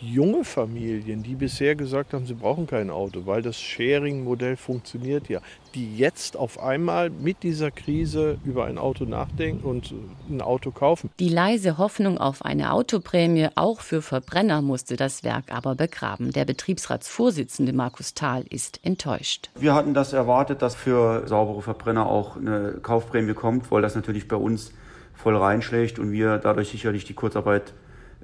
junge 0.00 0.44
Familien, 0.44 1.22
die 1.22 1.34
bisher 1.34 1.74
gesagt 1.74 2.14
haben, 2.14 2.26
sie 2.26 2.34
brauchen 2.34 2.66
kein 2.66 2.90
Auto, 2.90 3.26
weil 3.26 3.42
das 3.42 3.60
Sharing-Modell 3.60 4.56
funktioniert 4.56 5.28
ja, 5.28 5.40
die 5.74 5.96
jetzt 5.96 6.36
auf 6.36 6.60
einmal 6.60 7.10
mit 7.10 7.42
dieser 7.42 7.70
Krise 7.70 8.38
über 8.44 8.64
ein 8.64 8.78
Auto 8.78 9.04
nachdenken 9.04 9.64
und 9.64 9.94
ein 10.28 10.40
Auto 10.40 10.70
kaufen. 10.70 11.10
Die 11.18 11.28
leise 11.28 11.78
Hoffnung 11.78 12.18
auf 12.18 12.44
eine 12.44 12.72
Autoprämie 12.72 13.48
auch 13.54 13.80
für 13.80 14.02
Verbrenner 14.02 14.62
musste 14.62 14.96
das 14.96 15.22
Werk 15.22 15.52
aber 15.52 15.74
begraben. 15.74 16.32
Der 16.32 16.44
Betriebsratsvorsitzende 16.44 17.72
Markus 17.72 18.14
Thal 18.14 18.44
ist 18.48 18.80
enttäuscht. 18.82 19.50
Wir 19.58 19.74
hatten 19.74 19.94
das 19.94 20.12
erwartet, 20.12 20.62
dass 20.62 20.74
für 20.74 21.26
saubere 21.26 21.62
Verbrenner 21.62 22.06
auch 22.06 22.36
eine 22.36 22.78
Kaufprämie 22.82 23.34
kommt, 23.34 23.70
weil 23.70 23.82
das 23.82 23.94
natürlich 23.94 24.28
bei 24.28 24.36
uns 24.36 24.72
voll 25.14 25.36
reinschlägt 25.36 25.98
und 25.98 26.12
wir 26.12 26.38
dadurch 26.38 26.70
sicherlich 26.70 27.04
die 27.04 27.14
Kurzarbeit 27.14 27.70
äh, 27.70 27.72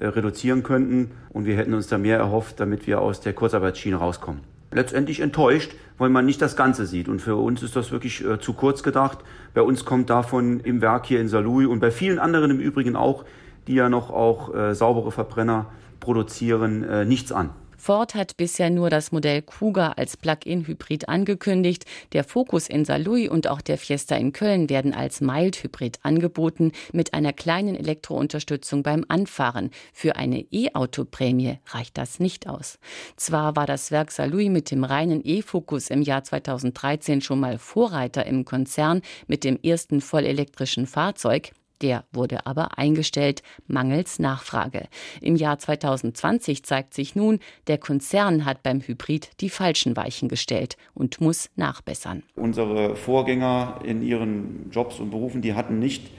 reduzieren 0.01 0.63
könnten. 0.63 1.11
Und 1.31 1.47
wir 1.47 1.57
hätten 1.57 1.75
uns 1.75 1.89
da 1.89 1.99
mehr 1.99 2.19
erhofft, 2.19 2.61
damit 2.61 2.87
wir 2.87 3.01
aus 3.01 3.21
der 3.21 3.33
Kurzarbeitsschiene 3.33 3.97
rauskommen. 3.97 4.43
Letztendlich 4.73 5.21
enttäuscht, 5.21 5.73
weil 5.97 6.11
man 6.11 6.27
nicht 6.27 6.43
das 6.43 6.57
Ganze 6.57 6.87
sieht. 6.87 7.09
Und 7.09 7.21
für 7.21 7.37
uns 7.37 7.63
ist 7.63 7.77
das 7.77 7.93
wirklich 7.93 8.25
äh, 8.25 8.39
zu 8.39 8.53
kurz 8.53 8.83
gedacht. 8.83 9.19
Bei 9.55 9.63
uns 9.63 9.85
kommt 9.85 10.11
davon 10.11 10.61
im 10.61 10.81
Werk 10.81 11.07
hier 11.07 11.21
in 11.21 11.29
Saarlouis 11.29 11.67
und 11.67 11.81
bei 11.81 11.91
vielen 11.91 12.19
anderen 12.19 12.51
im 12.51 12.61
Übrigen 12.61 12.97
auch, 12.97 13.25
die 13.69 13.75
ja 13.75 13.89
noch 13.89 14.11
auch 14.11 14.55
äh, 14.55 14.75
saubere 14.75 15.13
Verbrenner 15.13 15.67
produzieren, 16.01 16.85
äh, 16.85 17.05
nichts 17.05 17.33
an. 17.33 17.51
Ford 17.87 18.17
hat 18.17 18.37
bisher 18.37 18.69
nur 18.69 18.91
das 18.91 19.13
Modell 19.13 19.43
Kuga 19.43 19.93
als 19.93 20.17
Plug-in-Hybrid 20.17 21.09
angekündigt. 21.09 21.85
Der 22.15 22.25
Focus 22.25 22.69
in 22.69 22.85
Saarlouis 22.85 23.29
und 23.29 23.47
auch 23.47 23.61
der 23.61 23.79
Fiesta 23.79 24.17
in 24.17 24.33
Köln 24.33 24.69
werden 24.69 24.93
als 24.93 25.21
Mild-Hybrid 25.21 26.01
angeboten, 26.03 26.73
mit 26.93 27.15
einer 27.15 27.33
kleinen 27.33 27.77
Elektrounterstützung 27.77 28.83
beim 28.83 29.05
Anfahren. 29.07 29.71
Für 29.93 30.17
eine 30.17 30.41
E-Auto-Prämie 30.51 31.61
reicht 31.69 31.97
das 31.97 32.19
nicht 32.19 32.49
aus. 32.49 32.81
Zwar 33.15 33.55
war 33.55 33.67
das 33.67 33.93
Werk 33.93 34.11
Saarlouis 34.11 34.51
mit 34.51 34.73
dem 34.73 34.83
reinen 34.83 35.21
E-Focus 35.23 35.89
im 35.91 36.03
Jahr 36.03 36.25
2013 36.25 37.21
schon 37.21 37.39
mal 37.39 37.57
Vorreiter 37.57 38.27
im 38.27 38.45
Konzern 38.45 39.01
mit 39.29 39.45
dem 39.45 39.61
ersten 39.63 40.01
vollelektrischen 40.01 40.89
Fahrzeug, 40.89 41.53
der 41.83 42.05
wurde 42.13 42.47
aber 42.47 42.79
eingestellt, 42.79 43.43
mangels 43.67 44.19
Nachfrage. 44.19 44.89
Im 45.21 45.37
Jahr 45.37 45.59
2020 45.59 46.63
zeigt 46.65 46.95
sich 46.95 47.15
nun, 47.15 47.41
der 47.67 47.79
Konzern 47.79 48.45
hat 48.45 48.63
beim 48.63 48.81
Hybrid 48.81 49.31
die 49.41 49.51
falschen 49.51 49.97
Weichen 49.97 50.29
gestellt 50.29 50.77
und 50.95 51.21
muss 51.21 51.51
nachbessern. 51.57 52.23
Unsere 52.35 52.97
Vorgänger 52.97 53.81
in 53.85 54.03
ihren 54.03 54.71
Jobs 54.71 55.01
und 55.01 55.11
Berufen, 55.11 55.43
die 55.43 55.55
hatten 55.55 55.79
nicht 55.79 56.11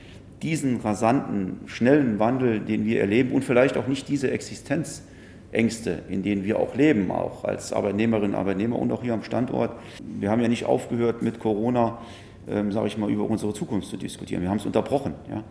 diesen 0.42 0.82
rasanten, 0.82 1.60
schnellen 1.66 2.20
Wandel, 2.20 2.60
den 2.60 2.86
wir 2.86 3.00
erleben 3.00 3.32
und 3.32 3.44
vielleicht 3.44 3.78
auch 3.78 3.88
nicht 3.88 4.08
diese 4.08 4.30
Existenzängste, 4.30 6.04
in 6.10 6.22
denen 6.22 6.44
wir 6.44 6.60
auch 6.60 6.76
leben, 6.76 7.12
auch 7.12 7.44
als 7.44 7.74
Arbeitnehmerinnen 7.74 8.32
und 8.32 8.40
Arbeitnehmer 8.40 8.78
und 8.78 8.92
auch 8.92 9.02
hier 9.02 9.14
am 9.14 9.24
Standort. 9.24 9.72
Wir 10.00 10.30
haben 10.30 10.42
ja 10.42 10.48
nicht 10.48 10.66
aufgehört 10.66 11.22
mit 11.22 11.40
Corona 11.40 11.98
ähm, 12.48 12.72
sage 12.72 12.88
ich 12.88 12.98
mal, 12.98 13.10
über 13.10 13.30
unsere 13.30 13.54
Zukunft 13.54 13.90
zu 13.90 13.98
diskutieren. 13.98 14.42
Wir 14.42 14.50
haben 14.50 14.58
es 14.58 14.66
unterbrochen. 14.66 15.14
Ja. 15.30 15.44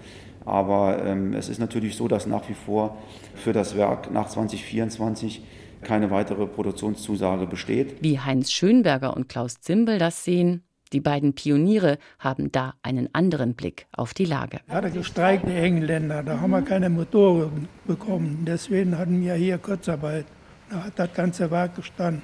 Aber 0.45 1.05
ähm, 1.05 1.35
es 1.35 1.49
ist 1.49 1.59
natürlich 1.59 1.97
so, 1.97 2.09
dass 2.09 2.27
nach 2.27 2.49
wie 2.49 2.55
vor 2.55 2.97
für 3.35 3.53
das 3.53 3.77
Werk 3.77 4.13
nach 4.13 4.29
2024 4.29 5.43
keine 5.83 6.11
weitere 6.11 6.47
Produktionszusage 6.47 7.47
besteht. 7.47 7.97
Wie 8.01 8.19
Heinz 8.19 8.51
Schönberger 8.51 9.17
und 9.17 9.29
Klaus 9.29 9.61
Zimbel 9.61 9.99
das 9.99 10.25
sehen, 10.25 10.63
die 10.93 11.01
beiden 11.01 11.35
Pioniere 11.35 11.99
haben 12.19 12.53
da 12.53 12.75
einen 12.83 13.13
anderen 13.13 13.55
Blick 13.55 13.87
auf 13.93 14.15
die 14.15 14.25
Lage. 14.25 14.61
Ja, 14.69 14.81
da 14.81 14.89
gestreikt 14.89 15.49
die 15.49 15.55
Engländer, 15.55 16.23
da 16.23 16.41
haben 16.41 16.51
wir 16.51 16.63
keine 16.63 16.89
Motoren 16.89 17.69
bekommen. 17.87 18.45
Deswegen 18.47 18.97
hatten 18.97 19.21
wir 19.21 19.35
hier 19.35 19.59
Kurzarbeit. 19.59 20.27
Da 20.71 20.85
hat 20.85 20.93
das 20.97 21.13
ganze 21.13 21.51
Werk 21.51 21.75
gestanden. 21.75 22.23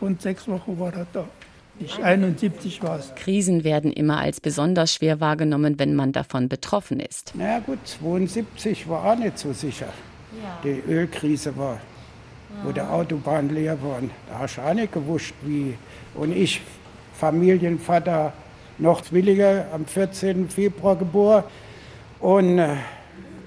Rund 0.00 0.20
sechs 0.20 0.48
Wochen 0.48 0.78
war 0.78 0.90
das 0.90 1.06
da. 1.12 1.24
Ich 1.78 2.02
71 2.02 2.82
war 2.82 2.98
es. 2.98 3.14
Krisen 3.14 3.64
werden 3.64 3.92
immer 3.92 4.18
als 4.18 4.40
besonders 4.40 4.94
schwer 4.94 5.20
wahrgenommen, 5.20 5.78
wenn 5.78 5.94
man 5.94 6.12
davon 6.12 6.48
betroffen 6.48 7.00
ist. 7.00 7.32
Na 7.34 7.60
gut, 7.60 7.78
72 7.84 8.88
war 8.88 9.04
auch 9.04 9.18
nicht 9.18 9.38
so 9.38 9.52
sicher. 9.52 9.88
Ja. 10.42 10.58
Die 10.62 10.82
Ölkrise 10.90 11.56
war, 11.56 11.74
ja. 11.74 12.64
wo 12.64 12.72
die 12.72 12.80
Autobahnen 12.80 13.54
leer 13.54 13.82
waren. 13.82 14.10
Da 14.28 14.40
hast 14.40 14.56
du 14.56 14.62
auch 14.62 14.74
nicht 14.74 14.92
gewusst, 14.92 15.34
wie. 15.42 15.74
Und 16.14 16.36
ich, 16.36 16.60
Familienvater, 17.14 18.32
noch 18.78 19.00
Zwillinge, 19.00 19.66
am 19.72 19.86
14. 19.86 20.48
Februar 20.48 20.96
geboren. 20.96 21.44
Und 22.20 22.58
äh, 22.58 22.76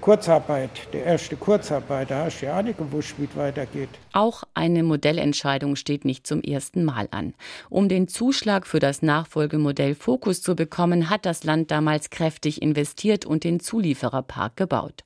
Kurzarbeit, 0.06 0.70
die 0.92 0.98
erste 0.98 1.34
Kurzarbeit, 1.34 2.12
da 2.12 2.26
hast 2.26 2.40
du 2.40 2.46
ja 2.46 2.60
auch 2.60 2.62
nicht 2.62 2.78
gewusst, 2.78 3.16
wie 3.18 3.24
es 3.24 3.36
weitergeht. 3.36 3.88
Auch 4.12 4.44
eine 4.54 4.84
Modellentscheidung 4.84 5.74
steht 5.74 6.04
nicht 6.04 6.28
zum 6.28 6.42
ersten 6.42 6.84
Mal 6.84 7.08
an. 7.10 7.34
Um 7.70 7.88
den 7.88 8.06
Zuschlag 8.06 8.68
für 8.68 8.78
das 8.78 9.02
Nachfolgemodell 9.02 9.96
Focus 9.96 10.42
zu 10.42 10.54
bekommen, 10.54 11.10
hat 11.10 11.26
das 11.26 11.42
Land 11.42 11.72
damals 11.72 12.10
kräftig 12.10 12.62
investiert 12.62 13.26
und 13.26 13.42
den 13.42 13.58
Zuliefererpark 13.58 14.56
gebaut. 14.56 15.02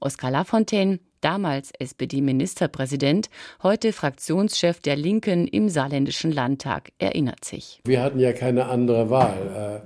Oskar 0.00 0.30
Lafontaine, 0.30 0.98
damals 1.22 1.70
SPD-Ministerpräsident, 1.78 3.30
heute 3.62 3.94
Fraktionschef 3.94 4.80
der 4.80 4.96
Linken 4.96 5.46
im 5.46 5.70
Saarländischen 5.70 6.30
Landtag, 6.30 6.92
erinnert 6.98 7.46
sich. 7.46 7.80
Wir 7.86 8.02
hatten 8.02 8.18
ja 8.18 8.34
keine 8.34 8.66
andere 8.66 9.08
Wahl. 9.08 9.82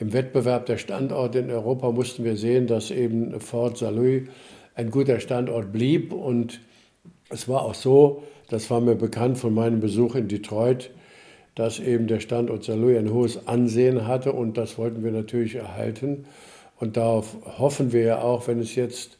Im 0.00 0.14
Wettbewerb 0.14 0.64
der 0.64 0.78
Standorte 0.78 1.40
in 1.40 1.50
Europa 1.50 1.92
mussten 1.92 2.24
wir 2.24 2.38
sehen, 2.38 2.66
dass 2.66 2.90
eben 2.90 3.38
Fort 3.38 3.76
Saint-Louis 3.76 4.22
ein 4.74 4.90
guter 4.90 5.20
Standort 5.20 5.72
blieb. 5.72 6.14
Und 6.14 6.62
es 7.28 7.50
war 7.50 7.62
auch 7.62 7.74
so, 7.74 8.22
das 8.48 8.70
war 8.70 8.80
mir 8.80 8.94
bekannt 8.94 9.36
von 9.36 9.52
meinem 9.52 9.80
Besuch 9.80 10.14
in 10.14 10.26
Detroit, 10.26 10.90
dass 11.54 11.80
eben 11.80 12.06
der 12.06 12.20
Standort 12.20 12.64
Saint-Louis 12.64 12.98
ein 12.98 13.12
hohes 13.12 13.46
Ansehen 13.46 14.06
hatte 14.06 14.32
und 14.32 14.56
das 14.56 14.78
wollten 14.78 15.04
wir 15.04 15.12
natürlich 15.12 15.56
erhalten. 15.56 16.24
Und 16.78 16.96
darauf 16.96 17.36
hoffen 17.58 17.92
wir 17.92 18.00
ja 18.00 18.22
auch, 18.22 18.48
wenn 18.48 18.58
es 18.58 18.74
jetzt 18.76 19.18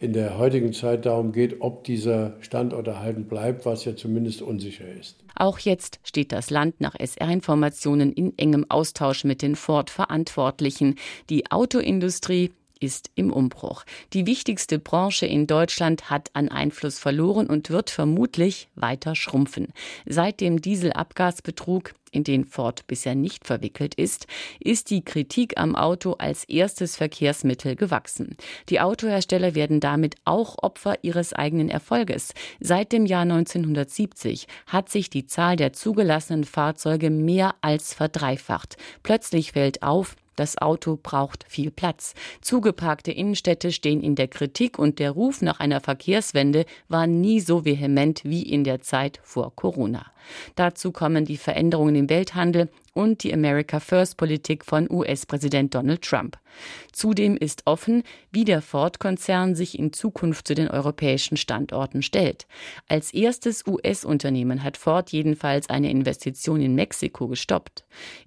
in 0.00 0.14
der 0.14 0.38
heutigen 0.38 0.72
Zeit 0.72 1.04
darum 1.04 1.30
geht, 1.30 1.60
ob 1.60 1.84
dieser 1.84 2.34
Standort 2.40 2.86
erhalten 2.86 3.26
bleibt, 3.26 3.66
was 3.66 3.84
ja 3.84 3.94
zumindest 3.94 4.40
unsicher 4.40 4.86
ist. 4.88 5.16
Auch 5.36 5.58
jetzt 5.58 6.00
steht 6.02 6.32
das 6.32 6.48
Land 6.48 6.80
nach 6.80 6.94
SR-Informationen 6.98 8.12
in 8.12 8.36
engem 8.38 8.64
Austausch 8.70 9.24
mit 9.24 9.42
den 9.42 9.56
Ford-Verantwortlichen. 9.56 10.96
Die 11.28 11.50
Autoindustrie 11.50 12.50
ist 12.80 13.10
im 13.14 13.32
Umbruch. 13.32 13.84
Die 14.12 14.26
wichtigste 14.26 14.78
Branche 14.78 15.26
in 15.26 15.46
Deutschland 15.46 16.10
hat 16.10 16.30
an 16.34 16.48
Einfluss 16.48 16.98
verloren 16.98 17.46
und 17.46 17.70
wird 17.70 17.90
vermutlich 17.90 18.68
weiter 18.74 19.14
schrumpfen. 19.14 19.68
Seit 20.06 20.40
dem 20.40 20.60
Dieselabgasbetrug 20.60 21.92
in 22.10 22.24
den 22.24 22.44
Ford 22.44 22.86
bisher 22.86 23.14
nicht 23.14 23.46
verwickelt 23.46 23.94
ist, 23.94 24.26
ist 24.58 24.90
die 24.90 25.04
Kritik 25.04 25.58
am 25.58 25.76
Auto 25.76 26.14
als 26.14 26.44
erstes 26.44 26.96
Verkehrsmittel 26.96 27.76
gewachsen. 27.76 28.36
Die 28.68 28.80
Autohersteller 28.80 29.54
werden 29.54 29.80
damit 29.80 30.16
auch 30.24 30.56
Opfer 30.62 30.96
ihres 31.02 31.32
eigenen 31.32 31.68
Erfolges. 31.68 32.34
Seit 32.58 32.92
dem 32.92 33.06
Jahr 33.06 33.22
1970 33.22 34.46
hat 34.66 34.88
sich 34.88 35.10
die 35.10 35.26
Zahl 35.26 35.56
der 35.56 35.72
zugelassenen 35.72 36.44
Fahrzeuge 36.44 37.10
mehr 37.10 37.54
als 37.60 37.94
verdreifacht. 37.94 38.76
Plötzlich 39.02 39.52
fällt 39.52 39.82
auf, 39.82 40.16
das 40.40 40.56
Auto 40.56 40.98
braucht 41.00 41.44
viel 41.48 41.70
Platz. 41.70 42.14
Zugeparkte 42.40 43.12
Innenstädte 43.12 43.72
stehen 43.72 44.02
in 44.02 44.14
der 44.14 44.26
Kritik 44.26 44.78
und 44.78 44.98
der 44.98 45.10
Ruf 45.10 45.42
nach 45.42 45.60
einer 45.60 45.80
Verkehrswende 45.80 46.64
war 46.88 47.06
nie 47.06 47.40
so 47.40 47.66
vehement 47.66 48.22
wie 48.24 48.42
in 48.42 48.64
der 48.64 48.80
Zeit 48.80 49.20
vor 49.22 49.54
Corona. 49.54 50.06
Dazu 50.54 50.92
kommen 50.92 51.26
die 51.26 51.36
Veränderungen 51.36 51.94
im 51.94 52.08
Welthandel 52.08 52.70
und 52.92 53.22
die 53.22 53.32
America 53.32 53.80
First 53.80 54.16
Politik 54.16 54.64
von 54.64 54.90
US-Präsident 54.90 55.74
Donald 55.74 56.02
Trump. 56.02 56.38
Zudem 56.92 57.36
ist 57.36 57.62
offen, 57.66 58.02
wie 58.32 58.44
der 58.44 58.62
Ford-Konzern 58.62 59.54
sich 59.54 59.78
in 59.78 59.92
Zukunft 59.92 60.48
zu 60.48 60.54
den 60.54 60.68
europäischen 60.68 61.36
Standorten 61.36 62.02
stellt. 62.02 62.46
Als 62.88 63.12
erstes 63.14 63.66
US-Unternehmen 63.66 64.62
hat 64.62 64.76
Ford 64.76 65.10
jedenfalls 65.10 65.68
eine 65.68 65.90
Investition 65.90 66.60
in 66.60 66.74
Mexiko 66.74 67.28
gestoppt. 67.28 67.84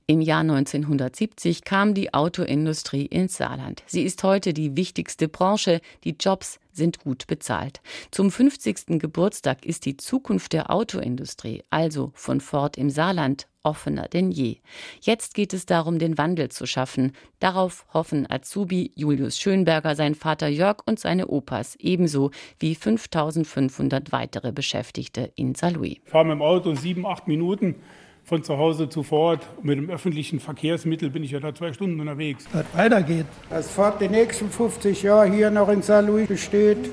Im 0.08 0.22
Jahr 0.22 0.42
1970 0.42 1.64
kam 1.64 1.94
die 1.94 2.14
Autoindustrie 2.14 3.06
ins 3.06 3.38
Saarland. 3.38 3.84
Sie 3.86 4.04
ist 4.04 4.24
heute 4.24 4.54
die 4.54 4.76
wichtigste 4.76 5.28
Branche. 5.28 5.82
Die 6.04 6.16
Jobs 6.20 6.60
sind 6.72 7.00
gut 7.00 7.28
bezahlt. 7.28 7.82
Zum 8.12 8.32
50. 8.32 9.00
Geburtstag 9.00 9.66
ist 9.66 9.86
die 9.86 9.98
Zukunft 9.98 10.54
der 10.54 10.72
Autoindustrie, 10.72 11.64
also 11.70 12.12
von 12.16 12.42
Ford 12.42 12.78
im 12.78 12.90
Saarland, 12.90 13.48
offener 13.64 14.08
denn 14.08 14.32
je. 14.32 14.58
Jetzt 15.02 15.34
geht 15.34 15.54
es 15.54 15.66
darum, 15.66 16.00
den 16.00 16.18
Wandel 16.18 16.50
zu 16.50 16.66
schaffen. 16.66 17.14
Darauf 17.40 17.86
hoffen 17.94 18.30
Azubi 18.30 18.92
Julius 18.96 19.40
Schönberger, 19.40 19.96
sein 19.96 20.16
Vater 20.16 20.48
Jörg 20.48 20.78
und 20.86 21.00
seine 21.00 21.28
Opas, 21.28 21.76
ebenso 21.80 22.32
wie 22.60 22.76
5500 22.76 24.12
weitere 24.12 24.52
Beschäftigte 24.52 25.32
in 25.36 25.56
Saarlouis. 25.56 25.98
Ich 26.04 26.12
fahre 26.12 26.26
mit 26.26 26.36
dem 26.36 26.42
Auto 26.42 26.76
sieben, 26.76 27.06
acht 27.06 27.28
Minuten 27.28 27.76
von 28.24 28.44
zu 28.44 28.58
Hause 28.58 28.90
zu 28.90 29.04
Ford. 29.04 29.42
Mit 29.62 29.78
dem 29.78 29.90
öffentlichen 29.90 30.40
Verkehrsmittel 30.40 31.10
bin 31.10 31.24
ich 31.24 31.32
ja 31.32 31.40
da 31.40 31.54
zwei 31.54 31.74
Stunden 31.74 32.00
unterwegs. 32.00 32.46
Was 32.54 32.66
weitergeht. 32.74 33.26
Dass 33.50 33.72
Ford 33.72 34.00
die 34.02 34.08
nächsten 34.08 34.50
50 34.50 35.04
Jahre 35.04 35.32
hier 35.32 35.52
noch 35.52 35.70
in 35.70 35.82
Saarlouis 35.82 36.28
besteht, 36.28 36.90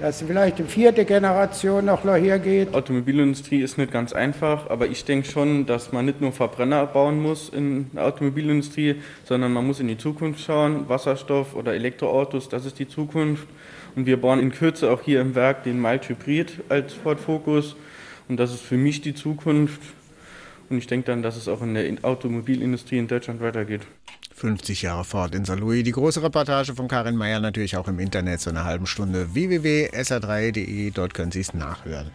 dass 0.00 0.22
vielleicht 0.22 0.58
die 0.58 0.64
vierte 0.64 1.04
Generation 1.04 1.84
noch 1.84 2.02
hier 2.16 2.38
geht. 2.38 2.72
Automobilindustrie 2.72 3.60
ist 3.60 3.76
nicht 3.76 3.92
ganz 3.92 4.14
einfach, 4.14 4.70
aber 4.70 4.86
ich 4.86 5.04
denke 5.04 5.28
schon, 5.28 5.66
dass 5.66 5.92
man 5.92 6.06
nicht 6.06 6.22
nur 6.22 6.32
Verbrenner 6.32 6.86
bauen 6.86 7.20
muss 7.20 7.50
in 7.50 7.90
der 7.92 8.06
Automobilindustrie, 8.06 8.96
sondern 9.24 9.52
man 9.52 9.66
muss 9.66 9.78
in 9.78 9.88
die 9.88 9.98
Zukunft 9.98 10.40
schauen. 10.40 10.88
Wasserstoff 10.88 11.54
oder 11.54 11.74
Elektroautos, 11.74 12.48
das 12.48 12.64
ist 12.64 12.78
die 12.78 12.88
Zukunft. 12.88 13.46
Und 13.94 14.06
wir 14.06 14.18
bauen 14.18 14.40
in 14.40 14.52
Kürze 14.52 14.90
auch 14.90 15.02
hier 15.02 15.20
im 15.20 15.34
Werk 15.34 15.64
den 15.64 15.80
Mild 15.80 16.08
Hybrid 16.08 16.52
als 16.70 16.94
Ford 16.94 17.20
Focus. 17.20 17.76
Und 18.28 18.38
das 18.38 18.54
ist 18.54 18.62
für 18.62 18.76
mich 18.76 19.02
die 19.02 19.14
Zukunft. 19.14 19.82
Und 20.70 20.78
ich 20.78 20.86
denke 20.86 21.06
dann, 21.06 21.22
dass 21.22 21.36
es 21.36 21.48
auch 21.48 21.62
in 21.62 21.74
der 21.74 21.92
Automobilindustrie 22.02 22.98
in 22.98 23.08
Deutschland 23.08 23.40
weitergeht. 23.40 23.82
50 24.36 24.82
Jahre 24.82 25.04
fort 25.04 25.34
in 25.34 25.44
Saarlouis. 25.44 25.84
Die 25.84 25.92
große 25.92 26.22
Reportage 26.22 26.74
von 26.74 26.88
Karin 26.88 27.16
Meyer 27.16 27.40
natürlich 27.40 27.76
auch 27.76 27.88
im 27.88 27.98
Internet, 27.98 28.40
so 28.40 28.50
eine 28.50 28.64
halben 28.64 28.86
Stunde 28.86 29.34
www.sr3.de. 29.34 30.92
Dort 30.92 31.12
können 31.12 31.32
Sie 31.32 31.40
es 31.40 31.52
nachhören. 31.52 32.06